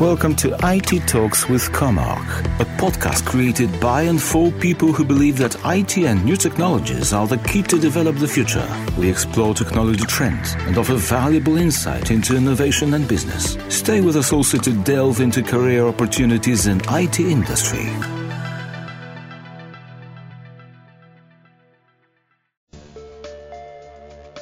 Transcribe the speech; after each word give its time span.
Welcome 0.00 0.36
to 0.36 0.54
IT 0.62 1.08
Talks 1.08 1.48
with 1.48 1.72
Comarch, 1.72 2.44
a 2.60 2.66
podcast 2.76 3.24
created 3.24 3.80
by 3.80 4.02
and 4.02 4.20
for 4.20 4.52
people 4.52 4.92
who 4.92 5.06
believe 5.06 5.38
that 5.38 5.56
IT 5.64 5.96
and 5.96 6.22
new 6.22 6.36
technologies 6.36 7.14
are 7.14 7.26
the 7.26 7.38
key 7.38 7.62
to 7.62 7.80
develop 7.80 8.16
the 8.16 8.28
future. 8.28 8.68
We 8.98 9.08
explore 9.08 9.54
technology 9.54 10.04
trends 10.04 10.54
and 10.66 10.76
offer 10.76 10.96
valuable 10.96 11.56
insight 11.56 12.10
into 12.10 12.36
innovation 12.36 12.92
and 12.92 13.08
business. 13.08 13.56
Stay 13.74 14.02
with 14.02 14.16
us 14.16 14.34
also 14.34 14.58
to 14.58 14.72
delve 14.84 15.22
into 15.22 15.42
career 15.42 15.86
opportunities 15.86 16.66
in 16.66 16.82
IT 16.90 17.18
industry. 17.18 17.88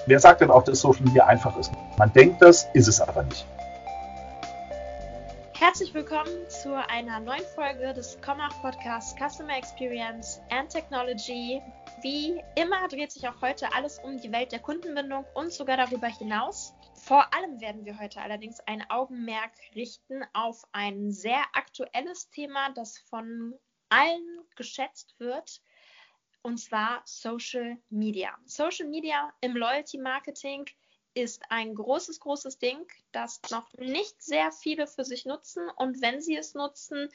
Wer 0.08 0.18
sagt 0.18 0.40
denn 0.40 0.50
auch, 0.50 0.64
dass 0.64 0.80
Social 0.80 1.04
Media 1.04 1.26
einfach 1.26 1.56
ist? 1.56 1.70
Man 1.96 2.12
denkt 2.12 2.42
das, 2.42 2.66
ist 2.74 2.88
es 2.88 3.00
aber 3.00 3.22
nicht. 3.22 3.46
Herzlich 5.56 5.94
willkommen 5.94 6.50
zu 6.50 6.74
einer 6.74 7.20
neuen 7.20 7.44
Folge 7.54 7.94
des 7.94 8.20
Comach 8.20 8.60
Podcasts 8.60 9.14
Customer 9.16 9.56
Experience 9.56 10.40
and 10.50 10.68
Technology. 10.68 11.62
Wie 12.02 12.42
immer 12.56 12.88
dreht 12.88 13.12
sich 13.12 13.26
auch 13.28 13.40
heute 13.40 13.72
alles 13.72 14.00
um 14.00 14.18
die 14.18 14.32
Welt 14.32 14.50
der 14.50 14.58
Kundenbindung 14.58 15.24
und 15.34 15.52
sogar 15.52 15.76
darüber 15.76 16.08
hinaus. 16.08 16.74
Vor 16.94 17.32
allem 17.32 17.60
werden 17.60 17.84
wir 17.84 17.98
heute 18.00 18.20
allerdings 18.20 18.58
ein 18.66 18.84
Augenmerk 18.90 19.52
richten 19.76 20.24
auf 20.32 20.64
ein 20.72 21.12
sehr 21.12 21.42
aktuelles 21.52 22.28
Thema, 22.30 22.70
das 22.74 22.98
von 22.98 23.54
allen 23.90 24.40
geschätzt 24.56 25.14
wird, 25.18 25.62
und 26.42 26.58
zwar 26.58 27.00
Social 27.04 27.78
Media. 27.90 28.36
Social 28.44 28.88
Media 28.88 29.32
im 29.40 29.56
Loyalty 29.56 29.98
Marketing 29.98 30.66
ist 31.14 31.42
ein 31.48 31.74
großes, 31.74 32.20
großes 32.20 32.58
Ding, 32.58 32.86
das 33.12 33.40
noch 33.50 33.72
nicht 33.74 34.20
sehr 34.22 34.52
viele 34.52 34.86
für 34.86 35.04
sich 35.04 35.24
nutzen. 35.24 35.68
Und 35.76 36.02
wenn 36.02 36.20
sie 36.20 36.36
es 36.36 36.54
nutzen, 36.54 37.08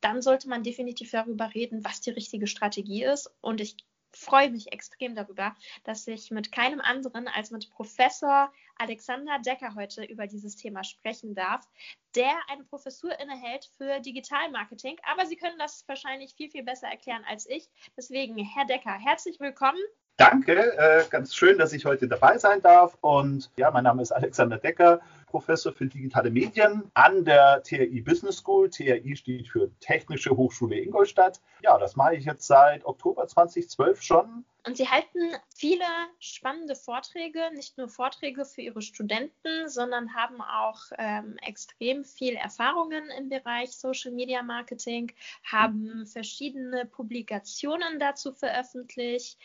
dann 0.00 0.22
sollte 0.22 0.48
man 0.48 0.62
definitiv 0.62 1.12
darüber 1.12 1.54
reden, 1.54 1.84
was 1.84 2.00
die 2.00 2.10
richtige 2.10 2.46
Strategie 2.46 3.04
ist. 3.04 3.30
Und 3.40 3.60
ich 3.60 3.76
freue 4.16 4.50
mich 4.50 4.72
extrem 4.72 5.14
darüber, 5.14 5.56
dass 5.84 6.06
ich 6.06 6.30
mit 6.30 6.52
keinem 6.52 6.80
anderen 6.80 7.28
als 7.28 7.50
mit 7.50 7.70
Professor 7.70 8.52
Alexander 8.76 9.38
Decker 9.40 9.74
heute 9.74 10.04
über 10.04 10.26
dieses 10.26 10.56
Thema 10.56 10.84
sprechen 10.84 11.34
darf, 11.34 11.68
der 12.14 12.32
eine 12.48 12.64
Professur 12.64 13.18
innehält 13.18 13.70
für 13.76 14.00
Digitalmarketing. 14.00 14.96
Aber 15.04 15.26
Sie 15.26 15.36
können 15.36 15.58
das 15.58 15.84
wahrscheinlich 15.88 16.34
viel, 16.34 16.50
viel 16.50 16.62
besser 16.62 16.88
erklären 16.88 17.24
als 17.26 17.46
ich. 17.46 17.68
Deswegen, 17.96 18.36
Herr 18.38 18.66
Decker, 18.66 18.94
herzlich 18.94 19.40
willkommen. 19.40 19.80
Danke, 20.16 20.76
äh, 20.78 21.04
ganz 21.10 21.34
schön, 21.34 21.58
dass 21.58 21.72
ich 21.72 21.86
heute 21.86 22.06
dabei 22.06 22.38
sein 22.38 22.62
darf. 22.62 22.96
Und 23.00 23.50
ja, 23.56 23.70
mein 23.72 23.84
Name 23.84 24.02
ist 24.02 24.12
Alexander 24.12 24.58
Decker, 24.58 25.00
Professor 25.34 25.72
für 25.72 25.86
digitale 25.86 26.30
Medien 26.30 26.92
an 26.94 27.24
der 27.24 27.60
TRI 27.64 28.00
Business 28.02 28.36
School. 28.36 28.70
TRI 28.70 29.16
steht 29.16 29.48
für 29.48 29.68
Technische 29.80 30.30
Hochschule 30.30 30.78
Ingolstadt. 30.78 31.40
Ja, 31.60 31.76
das 31.76 31.96
mache 31.96 32.14
ich 32.14 32.24
jetzt 32.24 32.46
seit 32.46 32.84
Oktober 32.84 33.26
2012 33.26 34.00
schon. 34.00 34.44
Und 34.66 34.78
Sie 34.78 34.88
halten 34.88 35.18
viele 35.54 35.84
spannende 36.20 36.74
Vorträge, 36.74 37.50
nicht 37.52 37.76
nur 37.76 37.88
Vorträge 37.88 38.46
für 38.46 38.62
Ihre 38.62 38.80
Studenten, 38.80 39.68
sondern 39.68 40.14
haben 40.14 40.40
auch 40.40 40.80
ähm, 40.96 41.36
extrem 41.42 42.02
viel 42.02 42.34
Erfahrungen 42.34 43.10
im 43.18 43.28
Bereich 43.28 43.72
Social 43.72 44.12
Media 44.12 44.42
Marketing, 44.42 45.12
haben 45.44 46.06
verschiedene 46.06 46.86
Publikationen 46.86 48.00
dazu 48.00 48.32
veröffentlicht. 48.32 49.38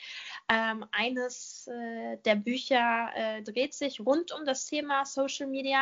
Ähm, 0.48 0.86
eines 0.94 1.68
äh, 1.68 2.18
der 2.24 2.36
Bücher 2.36 3.10
äh, 3.14 3.42
dreht 3.42 3.74
sich 3.74 4.00
rund 4.00 4.32
um 4.32 4.46
das 4.46 4.68
Thema 4.68 5.04
Social 5.04 5.48
Media 5.48 5.79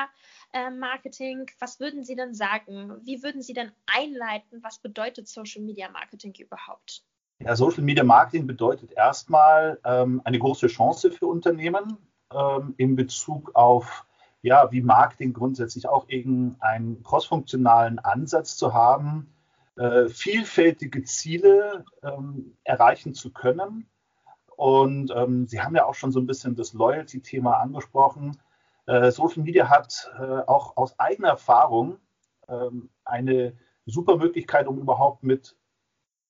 äh, 0.53 0.70
Marketing. 0.70 1.45
Was 1.59 1.80
würden 1.80 2.03
Sie 2.03 2.16
denn 2.16 2.34
sagen? 2.34 2.94
Wie 3.03 3.23
würden 3.23 3.42
Sie 3.42 3.53
denn 3.53 3.72
einleiten? 3.86 4.64
Was 4.64 4.80
bedeutet 4.80 5.28
Social 5.28 5.62
Media 5.62 5.90
Marketing 5.90 6.34
überhaupt? 6.38 7.03
Ja, 7.40 7.56
Social 7.56 7.84
Media 7.84 8.03
Marketing 8.03 8.47
bedeutet 8.47 8.91
erstmal 8.94 9.80
ähm, 9.84 10.22
eine 10.24 10.40
große 10.40 10.68
Chance 10.68 11.12
für 11.12 11.28
Unternehmen 11.28 11.97
ähm, 12.34 12.74
in 12.78 12.96
Bezug 12.96 13.56
auf, 13.56 14.06
ja, 14.41 14.72
wie 14.72 14.81
Marketing 14.81 15.34
grundsätzlich 15.34 15.88
auch 15.88 16.09
irgendeinen 16.09 17.03
crossfunktionalen 17.03 18.00
Ansatz 18.00 18.57
zu 18.57 18.74
haben, 18.74 19.34
äh, 19.75 20.09
vielfältige 20.09 21.03
Ziele 21.03 21.86
ähm, 22.02 22.57
erreichen 22.63 23.13
zu 23.13 23.31
können. 23.31 23.88
Und 24.56 25.12
ähm, 25.16 25.46
Sie 25.46 25.62
haben 25.62 25.75
ja 25.75 25.86
auch 25.86 25.94
schon 25.94 26.12
so 26.12 26.19
ein 26.19 26.25
bisschen 26.25 26.56
das 26.56 26.74
Loyalty-Thema 26.74 27.59
angesprochen. 27.59 28.38
Äh, 28.88 29.12
Social 29.12 29.44
Media 29.44 29.70
hat 29.70 30.12
äh, 30.18 30.24
auch 30.24 30.78
aus 30.78 30.98
eigener 31.00 31.30
Erfahrung 31.30 31.98
ähm, 32.48 32.90
eine 33.06 33.58
super 33.86 34.18
Möglichkeit, 34.18 34.68
um 34.68 34.80
überhaupt 34.80 35.24
mit 35.24 35.56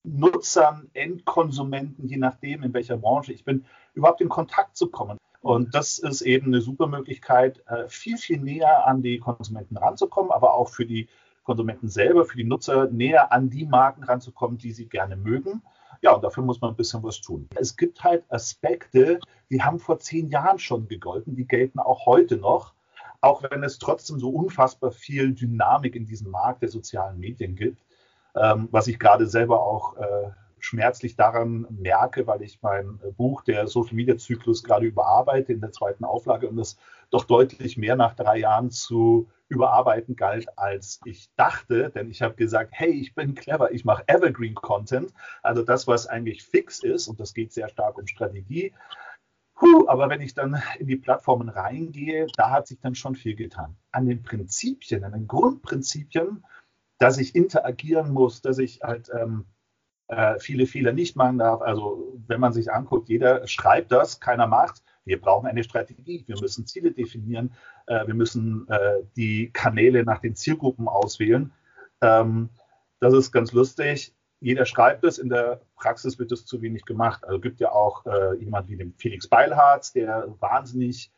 Nutzern, 0.04 0.90
Endkonsumenten, 0.94 2.08
je 2.08 2.18
nachdem, 2.18 2.64
in 2.64 2.74
welcher 2.74 2.98
Branche 2.98 3.34
ich 3.34 3.44
bin, 3.44 3.66
überhaupt 3.94 4.22
in 4.22 4.30
Kontakt 4.30 4.76
zu 4.76 4.90
kommen. 4.90 5.18
Und 5.42 5.76
das 5.76 6.00
ist 6.00 6.22
eben 6.22 6.48
eine 6.48 6.62
super 6.62 6.88
Möglichkeit, 6.88 7.64
äh, 7.68 7.88
viel, 7.88 8.18
viel 8.18 8.40
näher 8.40 8.88
an 8.88 9.02
die 9.02 9.20
Konsumenten 9.20 9.78
ranzukommen, 9.78 10.32
aber 10.32 10.54
auch 10.56 10.70
für 10.70 10.86
die 10.86 11.10
Konsumenten 11.48 11.90
selber, 11.90 12.26
für 12.26 12.38
die 12.38 12.44
Nutzer 12.44 12.88
näher 12.92 13.32
an 13.32 13.50
die 13.50 13.66
Marken 13.66 14.04
ranzukommen, 14.04 14.58
die 14.58 14.72
sie 14.72 14.88
gerne 14.88 15.16
mögen. 15.16 15.64
Ja, 16.02 16.12
und 16.12 16.24
dafür 16.24 16.44
muss 16.44 16.62
man 16.62 16.72
ein 16.72 16.76
bisschen 16.76 17.02
was 17.02 17.22
tun. 17.22 17.48
Es 17.56 17.76
gibt 17.76 18.04
halt 18.04 18.24
Aspekte, 18.30 19.20
die 19.50 19.64
haben 19.64 19.80
vor 19.80 19.98
zehn 19.98 20.30
Jahren 20.30 20.60
schon 20.60 20.88
gegolten, 20.88 21.36
die 21.36 21.48
gelten 21.48 21.80
auch 21.80 22.06
heute 22.06 22.38
noch, 22.38 22.74
auch 23.22 23.42
wenn 23.50 23.64
es 23.64 23.80
trotzdem 23.80 24.20
so 24.20 24.30
unfassbar 24.30 24.92
viel 24.92 25.34
Dynamik 25.34 25.96
in 25.96 26.06
diesem 26.06 26.30
Markt 26.30 26.62
der 26.62 26.70
sozialen 26.70 27.20
Medien 27.20 27.56
gibt 27.56 27.82
ähm, 28.38 28.68
was 28.72 28.88
ich 28.88 29.00
gerade 29.00 29.28
selber 29.28 29.62
auch 29.62 29.98
äh, 29.98 30.30
schmerzlich 30.60 31.16
daran 31.16 31.68
merke, 31.70 32.28
weil 32.28 32.42
ich 32.42 32.62
mein 32.62 33.00
Buch, 33.18 33.44
der 33.44 33.68
Social 33.68 33.96
Media 33.96 34.18
Zyklus, 34.18 34.64
gerade 34.64 34.86
überarbeite 34.86 35.54
in 35.54 35.62
der 35.62 35.72
zweiten 35.72 36.04
Auflage 36.04 36.48
und 36.48 36.58
es 36.60 36.78
doch 37.10 37.26
deutlich 37.26 37.78
mehr 37.78 37.96
nach 37.96 38.16
drei 38.16 38.38
Jahren 38.40 38.70
zu 38.70 39.30
überarbeiten 39.50 40.16
galt, 40.16 40.48
als 40.58 41.00
ich 41.06 41.30
dachte. 41.36 41.90
Denn 41.90 42.10
ich 42.10 42.22
habe 42.22 42.36
gesagt, 42.36 42.72
hey, 42.74 42.92
ich 42.92 43.16
bin 43.16 43.36
clever, 43.36 43.72
ich 43.72 43.86
mache 43.86 44.04
Evergreen 44.08 44.56
Content, 44.56 45.14
also 45.42 45.64
das, 45.64 45.88
was 45.88 46.08
eigentlich 46.08 46.44
fix 46.44 46.84
ist, 46.84 47.08
und 47.08 47.20
das 47.20 47.34
geht 47.34 47.54
sehr 47.54 47.70
stark 47.70 47.98
um 47.98 48.08
Strategie. 48.08 48.74
Puh, 49.56 49.88
aber 49.88 50.10
wenn 50.10 50.22
ich 50.22 50.34
dann 50.34 50.62
in 50.80 50.88
die 50.88 50.98
Plattformen 50.98 51.50
reingehe, 51.50 52.28
da 52.36 52.52
hat 52.52 52.68
sich 52.68 52.80
dann 52.80 52.94
schon 52.94 53.16
viel 53.16 53.36
getan. 53.36 53.76
An 53.92 54.06
den 54.06 54.22
Prinzipien, 54.22 55.04
an 55.04 55.14
den 55.14 55.28
Grundprinzipien 55.28 56.44
dass 56.98 57.18
ich 57.18 57.36
interagieren 57.36 58.12
muss, 58.12 58.42
dass 58.42 58.58
ich 58.58 58.82
halt 58.82 59.10
ähm, 59.14 59.46
äh, 60.08 60.40
viele 60.40 60.66
Fehler 60.66 60.94
nicht 60.94 61.16
machen 61.16 61.38
darf. 61.38 61.62
Also 61.62 62.18
wenn 62.28 62.40
man 62.40 62.54
sich 62.54 62.72
anguckt, 62.72 63.10
jeder 63.10 63.48
schreibt 63.48 63.92
das, 63.92 64.20
keiner 64.20 64.48
macht. 64.48 64.84
Wir 65.06 65.20
brauchen 65.22 65.48
eine 65.48 65.64
Strategie, 65.64 66.24
wir 66.28 66.40
müssen 66.40 66.66
Ziele 66.66 66.92
definieren, 66.92 67.54
äh, 67.88 68.06
wir 68.08 68.14
müssen 68.14 68.68
äh, 68.70 69.04
die 69.16 69.52
Kanäle 69.52 70.04
nach 70.04 70.20
den 70.20 70.36
Zielgruppen 70.36 70.88
auswählen. 70.88 71.52
Ähm, 72.02 72.50
das 73.00 73.14
ist 73.14 73.32
ganz 73.32 73.54
lustig. 73.54 74.14
Jeder 74.40 74.66
schreibt 74.66 75.04
es, 75.04 75.18
in 75.18 75.30
der 75.30 75.62
Praxis 75.76 76.20
wird 76.20 76.32
es 76.32 76.46
zu 76.46 76.62
wenig 76.62 76.86
gemacht. 76.86 77.24
Also 77.26 77.40
gibt 77.40 77.60
ja 77.60 77.72
auch 77.72 78.06
äh, 78.06 78.36
jemand 78.36 78.70
wie 78.70 78.78
den 78.78 78.94
Felix 78.98 79.28
Beilharz, 79.28 79.94
der 79.94 80.28
wahnsinnig 80.40 81.12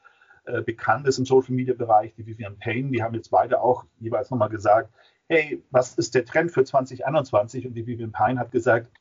äh, 0.45 0.61
bekannt 0.61 1.07
ist 1.07 1.19
im 1.19 1.25
Social 1.25 1.53
Media 1.53 1.73
Bereich, 1.73 2.13
die 2.15 2.25
Vivian 2.25 2.57
Payne, 2.57 2.91
die 2.91 3.03
haben 3.03 3.13
jetzt 3.13 3.29
beide 3.29 3.61
auch 3.61 3.85
jeweils 3.99 4.31
nochmal 4.31 4.49
gesagt, 4.49 4.93
hey, 5.29 5.63
was 5.69 5.93
ist 5.95 6.15
der 6.15 6.25
Trend 6.25 6.51
für 6.51 6.63
2021? 6.63 7.67
Und 7.67 7.75
die 7.75 7.85
Vivian 7.85 8.11
Pine 8.11 8.39
hat 8.39 8.51
gesagt, 8.51 8.91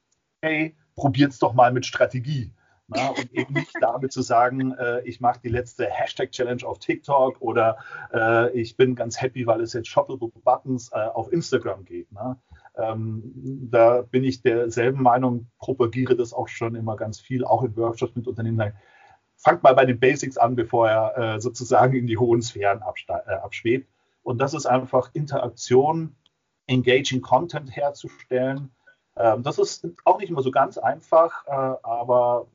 hey, 0.43 0.77
probiert's 0.95 1.39
doch 1.39 1.55
mal 1.55 1.73
mit 1.73 1.87
Strategie. 1.87 2.53
Na, 2.87 3.11
und 3.11 3.33
eben 3.35 3.55
nicht 3.55 3.73
damit 3.81 4.13
zu 4.13 4.23
sagen, 4.23 4.73
äh, 4.73 5.03
ich 5.03 5.21
mache 5.21 5.41
die 5.43 5.49
letzte 5.49 5.87
Hashtag-Challenge 5.87 6.65
auf 6.67 6.79
TikTok 6.79 7.41
oder 7.41 7.79
äh, 8.15 8.51
ich 8.59 8.77
bin 8.77 8.95
ganz 8.95 9.21
happy, 9.21 9.47
weil 9.47 9.61
es 9.61 9.75
jetzt 9.75 9.89
Shoppable 9.89 10.31
Buttons 10.43 10.91
äh, 10.93 10.99
auf 10.99 11.31
Instagram 11.33 11.85
geht. 11.85 12.11
Ne? 12.13 12.39
Ähm, 12.77 13.23
da 13.71 14.03
bin 14.03 14.25
ich 14.25 14.41
derselben 14.41 15.03
Meinung, 15.03 15.49
propagiere 15.59 16.17
das 16.17 16.33
auch 16.33 16.49
schon 16.49 16.75
immer 16.77 16.97
ganz 16.97 17.21
viel, 17.21 17.45
auch 17.45 17.63
in 17.63 17.77
Workshops 17.77 18.17
mit 18.17 18.27
Unternehmen. 18.27 18.73
Fangt 19.37 19.63
mal 19.63 19.75
bei 19.75 19.85
den 19.85 20.01
Basics 20.01 20.39
an, 20.39 20.57
bevor 20.57 20.89
er 20.89 21.37
äh, 21.37 21.41
sozusagen 21.41 21.95
in 21.95 22.07
die 22.07 22.17
hohen 22.17 22.41
Sphären 22.41 22.81
äh, 22.81 23.33
abschwebt. 23.33 23.89
Und 24.23 24.41
das 24.41 24.55
ist 24.55 24.67
einfach 24.67 25.11
Interaktion, 25.15 26.15
engaging 26.69 27.21
Content 27.21 27.75
herzustellen. 27.75 28.71
Ähm, 29.17 29.43
das 29.43 29.59
ist 29.59 29.87
auch 30.05 30.19
nicht 30.19 30.31
immer 30.31 30.43
so 30.43 30.51
ganz 30.51 30.79
einfach, 30.79 31.47
äh, 31.47 31.51
aber 31.83 32.47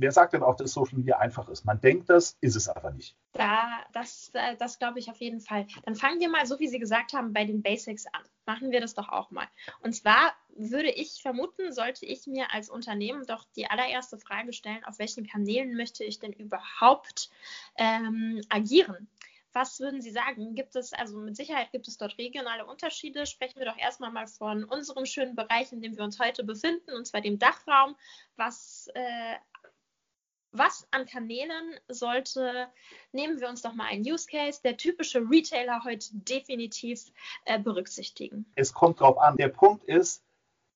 wer 0.00 0.12
sagt 0.12 0.32
denn 0.32 0.42
auch, 0.42 0.56
dass 0.56 0.72
Social 0.72 0.98
Media 0.98 1.18
einfach 1.18 1.48
ist? 1.48 1.64
Man 1.64 1.80
denkt 1.80 2.08
das, 2.08 2.36
ist 2.40 2.56
es 2.56 2.68
aber 2.68 2.90
nicht. 2.92 3.16
Da, 3.32 3.80
das, 3.92 4.30
äh, 4.34 4.56
das 4.56 4.78
glaube 4.78 4.98
ich 4.98 5.10
auf 5.10 5.18
jeden 5.18 5.40
Fall. 5.40 5.66
Dann 5.84 5.94
fangen 5.94 6.20
wir 6.20 6.30
mal, 6.30 6.46
so 6.46 6.58
wie 6.58 6.68
Sie 6.68 6.78
gesagt 6.78 7.12
haben, 7.12 7.32
bei 7.32 7.44
den 7.44 7.62
Basics 7.62 8.06
an. 8.06 8.22
Machen 8.46 8.70
wir 8.70 8.80
das 8.80 8.94
doch 8.94 9.08
auch 9.08 9.30
mal. 9.30 9.46
Und 9.82 9.94
zwar 9.94 10.32
würde 10.56 10.90
ich 10.90 11.22
vermuten, 11.22 11.72
sollte 11.72 12.06
ich 12.06 12.26
mir 12.26 12.52
als 12.52 12.70
Unternehmen 12.70 13.24
doch 13.26 13.44
die 13.56 13.68
allererste 13.68 14.18
Frage 14.18 14.52
stellen, 14.52 14.84
auf 14.84 14.98
welchen 14.98 15.26
Kanälen 15.26 15.76
möchte 15.76 16.04
ich 16.04 16.18
denn 16.18 16.32
überhaupt 16.32 17.30
ähm, 17.76 18.40
agieren? 18.48 19.08
Was 19.52 19.80
würden 19.80 20.00
Sie 20.00 20.10
sagen? 20.10 20.54
Gibt 20.54 20.76
es, 20.76 20.92
also 20.92 21.18
mit 21.18 21.36
Sicherheit 21.36 21.72
gibt 21.72 21.88
es 21.88 21.98
dort 21.98 22.16
regionale 22.18 22.64
Unterschiede. 22.66 23.26
Sprechen 23.26 23.58
wir 23.58 23.66
doch 23.66 23.76
erstmal 23.76 24.12
mal 24.12 24.26
von 24.26 24.64
unserem 24.64 25.06
schönen 25.06 25.34
Bereich, 25.34 25.72
in 25.72 25.82
dem 25.82 25.96
wir 25.96 26.04
uns 26.04 26.20
heute 26.20 26.44
befinden, 26.44 26.92
und 26.92 27.06
zwar 27.06 27.20
dem 27.20 27.38
Dachraum. 27.38 27.96
Was, 28.36 28.88
äh, 28.94 29.34
was 30.52 30.86
an 30.92 31.04
Kanälen 31.06 31.74
sollte, 31.88 32.68
nehmen 33.12 33.40
wir 33.40 33.48
uns 33.48 33.62
doch 33.62 33.74
mal 33.74 33.86
einen 33.86 34.04
Use 34.04 34.26
Case, 34.30 34.60
der 34.62 34.76
typische 34.76 35.20
Retailer 35.20 35.82
heute 35.84 36.08
definitiv 36.12 37.12
äh, 37.44 37.58
berücksichtigen? 37.58 38.46
Es 38.54 38.72
kommt 38.72 39.00
drauf 39.00 39.18
an. 39.18 39.36
Der 39.36 39.48
Punkt 39.48 39.84
ist, 39.84 40.24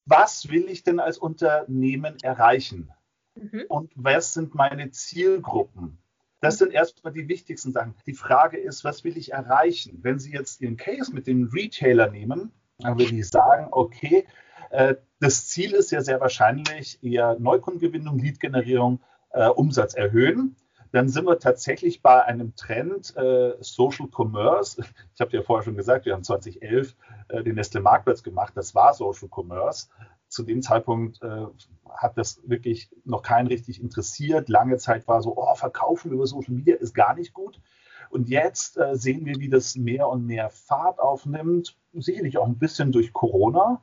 was 0.04 0.48
will 0.48 0.68
ich 0.68 0.82
denn 0.82 0.98
als 0.98 1.18
Unternehmen 1.18 2.18
erreichen? 2.22 2.92
Mhm. 3.36 3.64
Und 3.68 3.92
was 3.94 4.34
sind 4.34 4.54
meine 4.54 4.90
Zielgruppen? 4.90 5.98
Das 6.44 6.58
sind 6.58 6.74
erstmal 6.74 7.14
die 7.14 7.26
wichtigsten 7.26 7.72
Sachen. 7.72 7.94
Die 8.04 8.12
Frage 8.12 8.58
ist, 8.58 8.84
was 8.84 9.02
will 9.02 9.16
ich 9.16 9.32
erreichen? 9.32 10.00
Wenn 10.02 10.18
Sie 10.18 10.30
jetzt 10.30 10.60
den 10.60 10.76
Case 10.76 11.10
mit 11.14 11.26
dem 11.26 11.48
Retailer 11.50 12.10
nehmen, 12.10 12.52
dann 12.80 12.98
würde 12.98 13.14
ich 13.14 13.26
sagen, 13.30 13.68
okay, 13.70 14.26
äh, 14.68 14.96
das 15.20 15.48
Ziel 15.48 15.72
ist 15.72 15.90
ja 15.90 16.02
sehr 16.02 16.20
wahrscheinlich 16.20 17.02
eher 17.02 17.38
Neukundengewinnung, 17.38 18.18
Lead-Generierung, 18.18 19.00
äh, 19.30 19.48
Umsatz 19.48 19.94
erhöhen. 19.94 20.54
Dann 20.92 21.08
sind 21.08 21.24
wir 21.24 21.38
tatsächlich 21.38 22.02
bei 22.02 22.22
einem 22.22 22.54
Trend 22.56 23.16
äh, 23.16 23.54
Social 23.60 24.08
Commerce. 24.14 24.84
Ich 25.14 25.22
habe 25.22 25.34
ja 25.34 25.42
vorher 25.42 25.64
schon 25.64 25.76
gesagt, 25.76 26.04
wir 26.04 26.12
haben 26.12 26.24
2011 26.24 26.94
äh, 27.28 27.42
den 27.42 27.54
Nestle 27.54 27.80
Marktplatz 27.80 28.22
gemacht. 28.22 28.52
Das 28.54 28.74
war 28.74 28.92
Social 28.92 29.30
Commerce 29.34 29.88
zu 30.34 30.42
dem 30.42 30.62
Zeitpunkt 30.62 31.22
äh, 31.22 31.46
hat 31.88 32.18
das 32.18 32.40
wirklich 32.44 32.90
noch 33.04 33.22
keinen 33.22 33.46
richtig 33.46 33.80
interessiert. 33.80 34.48
Lange 34.48 34.76
Zeit 34.76 35.06
war 35.08 35.22
so, 35.22 35.34
oh, 35.36 35.54
Verkaufen 35.54 36.12
über 36.12 36.26
Social 36.26 36.54
Media 36.54 36.76
ist 36.76 36.94
gar 36.94 37.14
nicht 37.14 37.32
gut. 37.32 37.60
Und 38.10 38.28
jetzt 38.28 38.76
äh, 38.76 38.96
sehen 38.96 39.24
wir, 39.24 39.36
wie 39.36 39.48
das 39.48 39.76
mehr 39.76 40.08
und 40.08 40.26
mehr 40.26 40.50
Fahrt 40.50 41.00
aufnimmt, 41.00 41.76
sicherlich 41.94 42.36
auch 42.38 42.46
ein 42.46 42.58
bisschen 42.58 42.92
durch 42.92 43.12
Corona. 43.12 43.80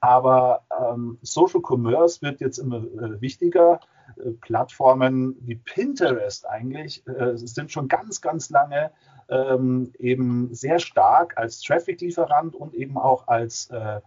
Aber 0.00 0.66
ähm, 0.78 1.18
Social 1.22 1.62
Commerce 1.62 2.20
wird 2.20 2.40
jetzt 2.40 2.58
immer 2.58 2.78
äh, 2.78 3.20
wichtiger. 3.20 3.80
Äh, 4.16 4.32
Plattformen 4.32 5.36
wie 5.40 5.54
Pinterest 5.54 6.46
eigentlich 6.46 7.06
äh, 7.06 7.36
sind 7.36 7.72
schon 7.72 7.88
ganz, 7.88 8.20
ganz 8.20 8.50
lange 8.50 8.90
ähm, 9.28 9.92
eben 9.98 10.54
sehr 10.54 10.78
stark 10.78 11.38
als 11.38 11.60
Traffic-Lieferant 11.62 12.54
und 12.54 12.74
eben 12.74 12.98
auch 12.98 13.28
als 13.28 13.70
äh, 13.70 14.00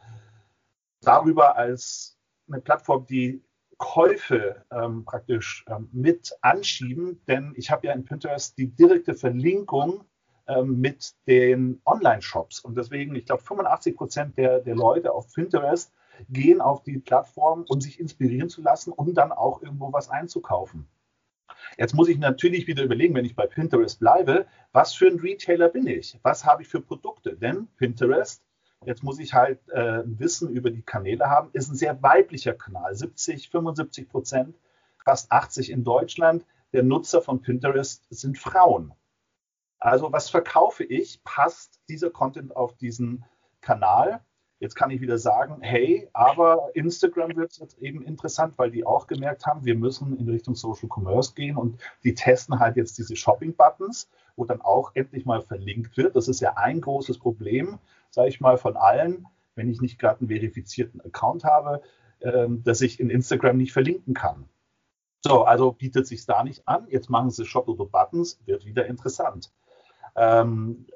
darüber 1.07 1.56
als 1.56 2.18
eine 2.48 2.62
Plattform, 2.62 3.06
die 3.06 3.44
Käufe 3.77 4.65
ähm, 4.71 5.06
praktisch 5.06 5.63
ähm, 5.69 5.89
mit 5.92 6.36
anschieben, 6.42 7.21
denn 7.27 7.54
ich 7.56 7.69
habe 7.69 7.88
ja 7.88 7.94
in 7.94 8.06
Pinterest 8.06 8.57
die 8.57 8.68
direkte 8.68 9.13
Verlinkung 9.13 10.04
ähm, 10.48 10.80
mit 10.80 11.13
den 11.27 11.81
Online-Shops 11.86 12.59
und 12.62 12.75
deswegen, 12.75 13.15
ich 13.15 13.25
glaube, 13.25 13.44
85 13.44 13.95
Prozent 13.95 14.38
der, 14.38 14.59
der 14.59 14.75
Leute 14.75 15.13
auf 15.13 15.31
Pinterest 15.33 15.94
gehen 16.30 16.62
auf 16.62 16.83
die 16.83 16.98
Plattform, 16.98 17.65
um 17.69 17.80
sich 17.80 18.00
inspirieren 18.00 18.50
zu 18.50 18.62
lassen, 18.62 18.92
um 18.92 19.13
dann 19.13 19.31
auch 19.31 19.62
irgendwo 19.62 19.94
was 19.94 20.09
einzukaufen. 20.09 20.88
Jetzt 21.77 21.94
muss 21.94 22.09
ich 22.09 22.18
natürlich 22.18 22.65
wieder 22.65 22.83
überlegen, 22.83 23.13
wenn 23.13 23.25
ich 23.25 23.36
bei 23.36 23.45
Pinterest 23.45 24.00
bleibe, 24.00 24.48
was 24.71 24.94
für 24.94 25.07
ein 25.07 25.19
Retailer 25.19 25.69
bin 25.69 25.86
ich? 25.86 26.19
Was 26.24 26.45
habe 26.45 26.63
ich 26.63 26.68
für 26.68 26.81
Produkte? 26.81 27.36
Denn 27.36 27.68
Pinterest 27.77 28.44
Jetzt 28.85 29.03
muss 29.03 29.19
ich 29.19 29.33
halt 29.33 29.68
äh, 29.69 30.03
Wissen 30.06 30.50
über 30.50 30.69
die 30.69 30.81
Kanäle 30.81 31.29
haben. 31.29 31.50
Ist 31.53 31.69
ein 31.69 31.75
sehr 31.75 32.01
weiblicher 32.01 32.53
Kanal. 32.53 32.95
70, 32.95 33.50
75 33.50 34.07
Prozent, 34.07 34.56
fast 35.03 35.31
80 35.31 35.71
in 35.71 35.83
Deutschland 35.83 36.45
der 36.74 36.83
Nutzer 36.83 37.21
von 37.21 37.41
Pinterest 37.41 38.06
sind 38.09 38.38
Frauen. 38.38 38.94
Also 39.79 40.12
was 40.12 40.29
verkaufe 40.29 40.83
ich? 40.83 41.24
Passt 41.24 41.81
dieser 41.88 42.09
Content 42.09 42.56
auf 42.56 42.75
diesen 42.75 43.25
Kanal? 43.62 44.21
Jetzt 44.59 44.75
kann 44.75 44.89
ich 44.89 45.01
wieder 45.01 45.18
sagen, 45.18 45.57
hey, 45.62 46.09
aber 46.13 46.71
Instagram 46.74 47.36
wird 47.36 47.57
jetzt 47.57 47.77
eben 47.80 48.01
interessant, 48.01 48.57
weil 48.57 48.71
die 48.71 48.86
auch 48.86 49.07
gemerkt 49.07 49.45
haben, 49.45 49.65
wir 49.65 49.75
müssen 49.75 50.18
in 50.18 50.27
Richtung 50.27 50.56
Social 50.56 50.89
Commerce 50.89 51.33
gehen 51.36 51.57
und 51.57 51.80
die 52.04 52.15
testen 52.15 52.59
halt 52.59 52.75
jetzt 52.75 52.98
diese 52.98 53.15
Shopping-Buttons, 53.15 54.09
wo 54.36 54.45
dann 54.45 54.62
auch 54.62 54.92
endlich 54.95 55.25
mal 55.25 55.42
verlinkt 55.42 55.98
wird. 55.98 56.15
Das 56.15 56.27
ist 56.27 56.39
ja 56.39 56.54
ein 56.57 56.81
großes 56.81 57.19
Problem 57.19 57.80
sage 58.12 58.30
ich 58.30 58.42
mal, 58.42 58.57
von 58.57 58.75
allen, 58.75 59.27
wenn 59.56 59.69
ich 59.69 59.81
nicht 59.81 60.00
gerade 60.00 60.21
einen 60.21 60.30
verifizierten 60.30 61.01
Account 61.01 61.44
habe, 61.44 61.81
ähm, 62.21 62.63
dass 62.63 62.81
ich 62.81 63.00
in 63.00 63.09
Instagram 63.09 63.57
nicht 63.57 63.74
verlinken 63.74 64.13
kann. 64.13 64.50
So, 65.21 65.44
also 65.44 65.71
bietet 65.71 66.07
sich 66.07 66.25
da 66.25 66.44
nicht 66.44 66.68
an. 66.68 66.88
Jetzt 66.89 67.09
machen 67.09 67.30
sie 67.30 67.45
Shoppable 67.45 67.86
Buttons, 67.86 68.39
wird 68.45 68.65
wieder 68.65 68.86
interessant. 68.86 69.51
Ähm, 70.15 70.88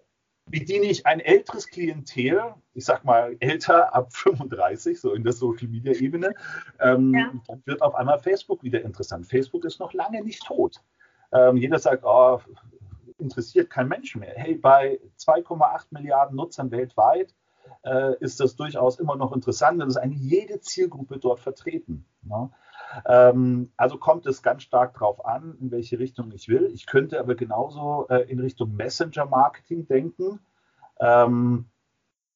bediene 0.46 0.86
ich 0.86 1.06
ein 1.06 1.20
älteres 1.20 1.68
Klientel, 1.68 2.42
ich 2.74 2.86
sag 2.86 3.06
mal 3.06 3.36
älter 3.40 3.94
ab 3.94 4.14
35, 4.14 5.00
so 5.00 5.14
in 5.14 5.24
der 5.24 5.34
Social 5.34 5.68
Media 5.68 5.94
Ebene, 5.94 6.34
ähm, 6.80 7.14
ja. 7.14 7.32
dann 7.48 7.62
wird 7.66 7.82
auf 7.82 7.96
einmal 7.96 8.20
Facebook 8.20 8.64
wieder 8.64 8.82
interessant. 8.82 9.28
Facebook 9.28 9.66
ist 9.66 9.80
noch 9.80 9.94
lange 9.94 10.24
nicht 10.24 10.44
tot. 10.46 10.82
Ähm, 11.32 11.58
jeder 11.58 11.80
sagt, 11.80 12.04
oh, 12.04 12.42
interessiert 13.18 13.70
kein 13.70 13.88
Mensch 13.88 14.16
mehr. 14.16 14.34
Hey, 14.36 14.56
bei 14.56 15.00
2,8 15.20 15.88
Milliarden 15.92 16.36
Nutzern 16.36 16.72
weltweit 16.72 17.34
äh, 17.84 18.18
ist 18.20 18.40
das 18.40 18.56
durchaus 18.56 19.00
immer 19.00 19.16
noch 19.16 19.34
interessant. 19.34 19.82
Und 19.82 19.88
ist 19.88 19.98
eigentlich 19.98 20.22
jede 20.22 20.60
Zielgruppe 20.60 21.18
dort 21.20 21.40
vertreten. 21.40 22.06
Ne? 22.24 22.50
Ähm, 23.06 23.72
also 23.78 23.98
kommt 23.98 24.26
es 24.26 24.42
ganz 24.42 24.64
stark 24.64 24.94
darauf 24.96 25.26
an, 25.26 25.58
in 25.60 25.72
welche 25.72 26.00
Richtung 26.00 26.32
ich 26.32 26.48
will. 26.48 26.70
Ich 26.74 26.86
könnte 26.86 27.20
aber 27.20 27.36
genauso 27.36 28.08
äh, 28.10 28.30
in 28.30 28.40
Richtung 28.40 28.76
Messenger-Marketing 28.76 29.88
denken. 29.88 30.40
Ähm, 31.00 31.66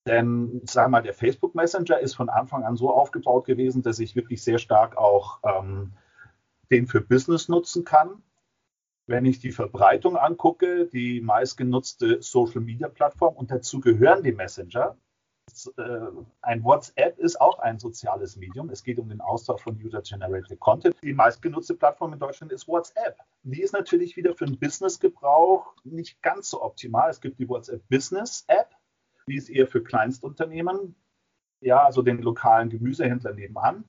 denn, 0.07 0.61
sag 0.65 0.89
mal, 0.89 1.01
der 1.01 1.13
Facebook 1.13 1.55
Messenger 1.55 1.99
ist 1.99 2.15
von 2.15 2.29
Anfang 2.29 2.63
an 2.63 2.75
so 2.75 2.91
aufgebaut 2.91 3.45
gewesen, 3.45 3.81
dass 3.81 3.99
ich 3.99 4.15
wirklich 4.15 4.43
sehr 4.43 4.59
stark 4.59 4.97
auch 4.97 5.39
ähm, 5.43 5.93
den 6.69 6.87
für 6.87 7.01
Business 7.01 7.49
nutzen 7.49 7.85
kann. 7.85 8.21
Wenn 9.07 9.25
ich 9.25 9.39
die 9.39 9.51
Verbreitung 9.51 10.17
angucke, 10.17 10.87
die 10.87 11.21
meistgenutzte 11.21 12.21
Social-Media-Plattform 12.21 13.35
und 13.35 13.51
dazu 13.51 13.79
gehören 13.79 14.23
die 14.23 14.31
Messenger. 14.31 14.97
Äh, 15.77 15.99
ein 16.41 16.63
WhatsApp 16.63 17.19
ist 17.19 17.39
auch 17.39 17.59
ein 17.59 17.79
soziales 17.79 18.35
Medium. 18.35 18.69
Es 18.69 18.83
geht 18.83 18.99
um 18.99 19.09
den 19.09 19.21
Austausch 19.21 19.61
von 19.61 19.79
User-Generated 19.81 20.59
Content. 20.59 20.95
Die 21.03 21.13
meistgenutzte 21.13 21.75
Plattform 21.75 22.13
in 22.13 22.19
Deutschland 22.19 22.51
ist 22.51 22.67
WhatsApp. 22.67 23.17
Die 23.43 23.61
ist 23.61 23.73
natürlich 23.73 24.17
wieder 24.17 24.35
für 24.35 24.45
den 24.45 24.59
Business-Gebrauch 24.59 25.73
nicht 25.83 26.21
ganz 26.21 26.49
so 26.49 26.61
optimal. 26.61 27.09
Es 27.09 27.21
gibt 27.21 27.39
die 27.39 27.47
WhatsApp 27.47 27.87
Business 27.89 28.43
App. 28.47 28.69
Die 29.27 29.35
ist 29.35 29.49
eher 29.49 29.67
für 29.67 29.83
Kleinstunternehmen, 29.83 30.95
ja, 31.61 31.83
also 31.83 32.01
den 32.01 32.21
lokalen 32.21 32.69
Gemüsehändler 32.69 33.33
nebenan. 33.33 33.85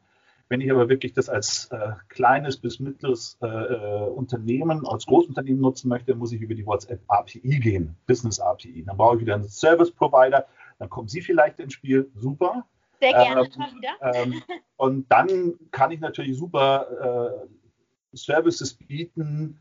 Wenn 0.49 0.61
ich 0.61 0.71
aber 0.71 0.89
wirklich 0.89 1.13
das 1.13 1.29
als 1.29 1.67
äh, 1.73 1.93
kleines 2.09 2.57
bis 2.57 2.79
mittleres 2.79 3.37
äh, 3.43 3.47
äh, 3.47 4.09
Unternehmen, 4.09 4.87
als 4.87 5.05
Großunternehmen 5.07 5.61
nutzen 5.61 5.89
möchte, 5.89 6.15
muss 6.15 6.33
ich 6.33 6.41
über 6.41 6.55
die 6.55 6.65
WhatsApp 6.65 7.03
API 7.09 7.59
gehen, 7.59 7.97
Business 8.07 8.39
API. 8.39 8.85
Dann 8.87 8.97
brauche 8.97 9.17
ich 9.17 9.23
wieder 9.23 9.35
einen 9.35 9.49
Service 9.49 9.91
Provider, 9.91 10.47
dann 10.79 10.91
kommen 10.91 11.09
Sie 11.09 11.21
vielleicht 11.21 11.59
ins 11.61 11.73
Spiel, 11.73 12.11
super. 12.15 12.67
Sehr 13.01 13.13
gerne, 13.13 13.43
ähm, 13.43 13.59
mal 13.59 13.75
wieder. 13.75 14.15
Ähm, 14.15 14.43
und 14.77 15.11
dann 15.11 15.55
kann 15.71 15.91
ich 15.91 16.01
natürlich 16.01 16.37
super 16.37 17.43
äh, 18.13 18.17
Services 18.17 18.75
bieten, 18.75 19.59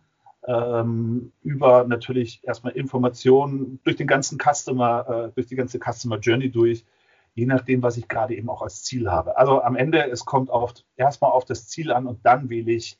ähm, 0.48 1.31
über 1.41 1.86
natürlich 1.86 2.41
erstmal 2.43 2.74
Informationen 2.74 3.79
durch 3.84 3.95
den 3.95 4.07
ganzen 4.07 4.38
Customer, 4.39 5.27
äh, 5.27 5.31
durch 5.34 5.48
die 5.48 5.55
ganze 5.55 5.79
Customer 5.79 6.19
Journey 6.19 6.51
durch, 6.51 6.86
je 7.34 7.45
nachdem, 7.45 7.81
was 7.84 7.98
ich 7.98 8.07
gerade 8.07 8.36
eben 8.36 8.50
auch 8.50 8.62
als 8.62 8.84
Ziel 8.84 9.10
habe. 9.10 9.38
Also 9.38 9.62
am 9.62 9.75
Ende, 9.75 10.10
es 10.10 10.24
kommt 10.24 10.50
oft 10.50 10.86
erstmal 10.95 11.31
auf 11.31 11.45
das 11.45 11.67
Ziel 11.67 11.91
an 11.91 12.05
und 12.07 12.25
dann 12.25 12.50
wähle 12.50 12.72
ich 12.72 12.98